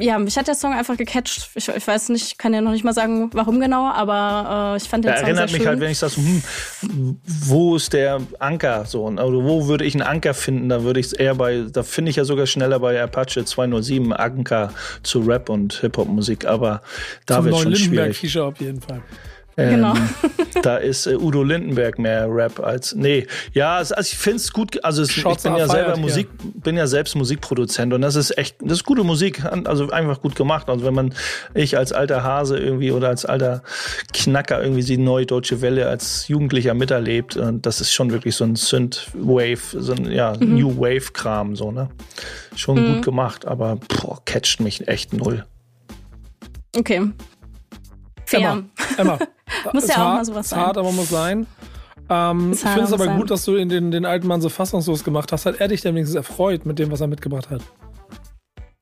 [0.00, 1.50] ja, mich hat der Song einfach gecatcht.
[1.54, 4.88] Ich, ich weiß nicht, kann ja noch nicht mal sagen, warum genau, aber äh, ich
[4.88, 6.42] fand den ja, Song erinnert sehr mich halt, wenn ich sage, hm,
[7.24, 9.06] wo ist der Anker so?
[9.06, 10.68] Also wo würde ich einen Anker finden?
[10.68, 14.12] Da würde ich es eher bei, da finde ich ja sogar schneller bei Apache 207
[14.12, 14.72] Anker
[15.02, 16.82] zu Rap und Hip Hop Musik, aber
[17.26, 18.38] da wird schon schwierig.
[18.38, 19.02] Auf jeden Fall.
[19.58, 19.94] Ähm, genau.
[20.62, 22.94] da ist äh, Udo Lindenberg mehr Rap als.
[22.94, 24.84] Nee, ja, also ich finde es gut.
[24.84, 26.60] Also es, ich bin ja selber Musik, hier.
[26.60, 30.36] bin ja selbst Musikproduzent und das ist echt, das ist gute Musik, also einfach gut
[30.36, 30.68] gemacht.
[30.68, 31.14] Also wenn man,
[31.54, 33.62] ich als alter Hase irgendwie oder als alter
[34.12, 38.44] Knacker irgendwie die neue deutsche Welle als Jugendlicher miterlebt, und das ist schon wirklich so
[38.44, 40.56] ein Synth-Wave, so ein ja, mhm.
[40.56, 41.88] New Wave-Kram, so, ne?
[42.54, 42.94] Schon mhm.
[42.96, 45.46] gut gemacht, aber boah, catcht mich echt null.
[46.76, 47.10] Okay.
[48.26, 48.40] Fair.
[48.40, 48.62] Emma,
[48.98, 49.18] Emma
[49.72, 50.60] muss ja auch mal sowas sein.
[50.60, 51.46] Hart, aber muss sein.
[52.08, 53.18] Ähm, ich finde es aber sein.
[53.18, 55.46] gut, dass du in den, den alten Mann so fassungslos gemacht hast.
[55.46, 57.62] Hat er dich denn wenigstens erfreut mit dem, was er mitgebracht hat?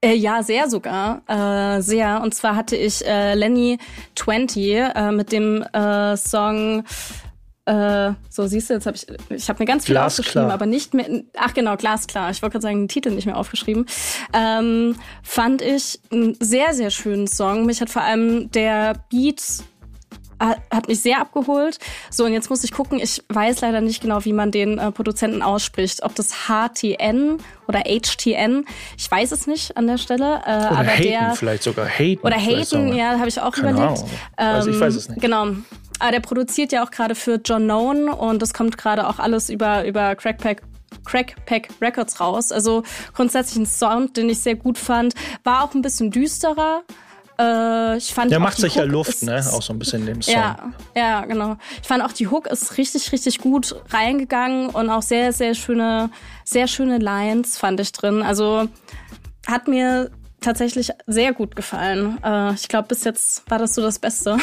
[0.02, 1.22] Äh, ja, sehr sogar.
[1.26, 2.20] Äh, sehr.
[2.22, 3.78] Und zwar hatte ich äh, Lenny
[4.14, 6.84] 20 äh, mit dem äh, Song
[7.66, 10.06] äh, so siehst du, jetzt habe ich, ich habe mir ganz viel Glasklar.
[10.06, 11.06] aufgeschrieben, aber nicht mehr.
[11.38, 12.30] Ach genau, glasklar.
[12.30, 13.86] Ich wollte gerade sagen, den Titel nicht mehr aufgeschrieben.
[14.34, 17.64] Ähm, fand ich einen sehr, sehr schönen Song.
[17.64, 19.42] Mich hat vor allem der Beat
[20.70, 21.78] hat mich sehr abgeholt.
[22.10, 24.92] So, und jetzt muss ich gucken, ich weiß leider nicht genau, wie man den äh,
[24.92, 26.02] Produzenten ausspricht.
[26.02, 27.38] Ob das HTN
[27.68, 28.64] oder HTN,
[28.96, 30.42] ich weiß es nicht an der Stelle.
[30.46, 31.86] Äh, oder aber Hayden der, vielleicht sogar.
[31.86, 33.98] Hayden oder Hayden, ja, habe ich auch Keine überlegt.
[33.98, 34.10] Ahnung.
[34.36, 35.20] Also ich weiß es nicht.
[35.20, 35.48] Genau.
[36.00, 39.48] Aber der produziert ja auch gerade für John Known und das kommt gerade auch alles
[39.48, 40.62] über, über Crackpack
[41.04, 42.52] Crackpack Records raus.
[42.52, 42.82] Also
[43.14, 45.14] grundsätzlich ein Sound, den ich sehr gut fand.
[45.42, 46.82] War auch ein bisschen düsterer.
[47.38, 49.44] Äh, ich fand Der macht sich Hook ja Luft, ist, ne?
[49.52, 50.34] Auch so ein bisschen in dem Song.
[50.34, 50.56] Ja,
[50.96, 51.56] ja, genau.
[51.82, 56.10] Ich fand auch die Hook ist richtig, richtig gut reingegangen und auch sehr, sehr schöne,
[56.44, 58.22] sehr schöne Lines fand ich drin.
[58.22, 58.68] Also
[59.46, 60.10] hat mir
[60.40, 62.18] tatsächlich sehr gut gefallen.
[62.22, 64.36] Äh, ich glaube, bis jetzt war das so das Beste,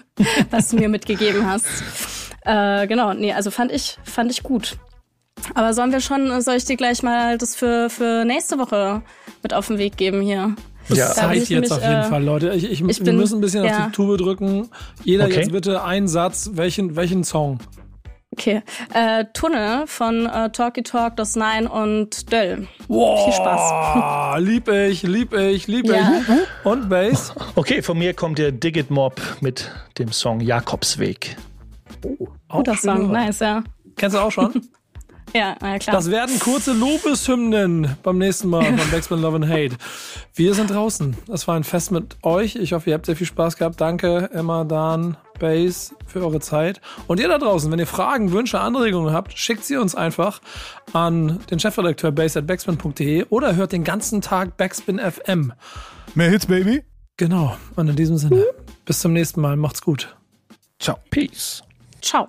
[0.50, 1.66] was du mir mitgegeben hast.
[2.44, 4.76] Äh, genau, nee, also fand ich, fand ich gut.
[5.54, 9.02] Aber sollen wir schon, soll ich dir gleich mal das für, für nächste Woche
[9.42, 10.54] mit auf den Weg geben hier?
[10.88, 11.08] Es Ja.
[11.12, 12.50] Zeit ich jetzt nämlich, auf jeden äh, Fall, Leute.
[12.54, 13.86] Ich, ich, ich wir bin- müssen ein bisschen auf ja.
[13.86, 14.68] die Tube drücken.
[15.04, 15.36] Jeder Okay.
[15.40, 16.50] jetzt bitte einen Satz.
[16.54, 17.58] Welchen, welchen Song?
[18.32, 18.62] Okay.
[18.94, 22.66] Äh, Tunnel von äh, Talkie Talk, Das Nein und Döll.
[22.88, 24.38] Wow, Viel Spaß.
[24.42, 26.12] Lieb ich, lieb ich, lieb Ja.
[26.20, 26.66] ich.
[26.66, 27.34] Und Bass?
[27.54, 31.36] Okay, von mir kommt der Digit Mob mit dem Song Jakobsweg.
[32.00, 33.62] Guter Auch schön Song, nice, ja.
[33.96, 34.52] Kennst du auch schon?
[35.34, 35.96] Ja, na klar.
[35.96, 39.76] Das werden kurze Lobeshymnen beim nächsten Mal von Backspin Love and Hate.
[40.34, 41.16] Wir sind draußen.
[41.26, 42.56] Das war ein Fest mit euch.
[42.56, 43.80] Ich hoffe, ihr habt sehr viel Spaß gehabt.
[43.80, 46.80] Danke, Emma, Dan, Bass, für eure Zeit.
[47.06, 50.40] Und ihr da draußen, wenn ihr Fragen, Wünsche, Anregungen habt, schickt sie uns einfach
[50.92, 55.52] an den Chefredakteur bass at backspin.de oder hört den ganzen Tag Backspin FM.
[56.14, 56.82] Mehr Hits, Baby.
[57.16, 57.56] Genau.
[57.76, 58.44] Und in diesem Sinne,
[58.84, 59.56] bis zum nächsten Mal.
[59.56, 60.14] Macht's gut.
[60.78, 60.98] Ciao.
[61.10, 61.62] Peace.
[62.00, 62.28] Ciao.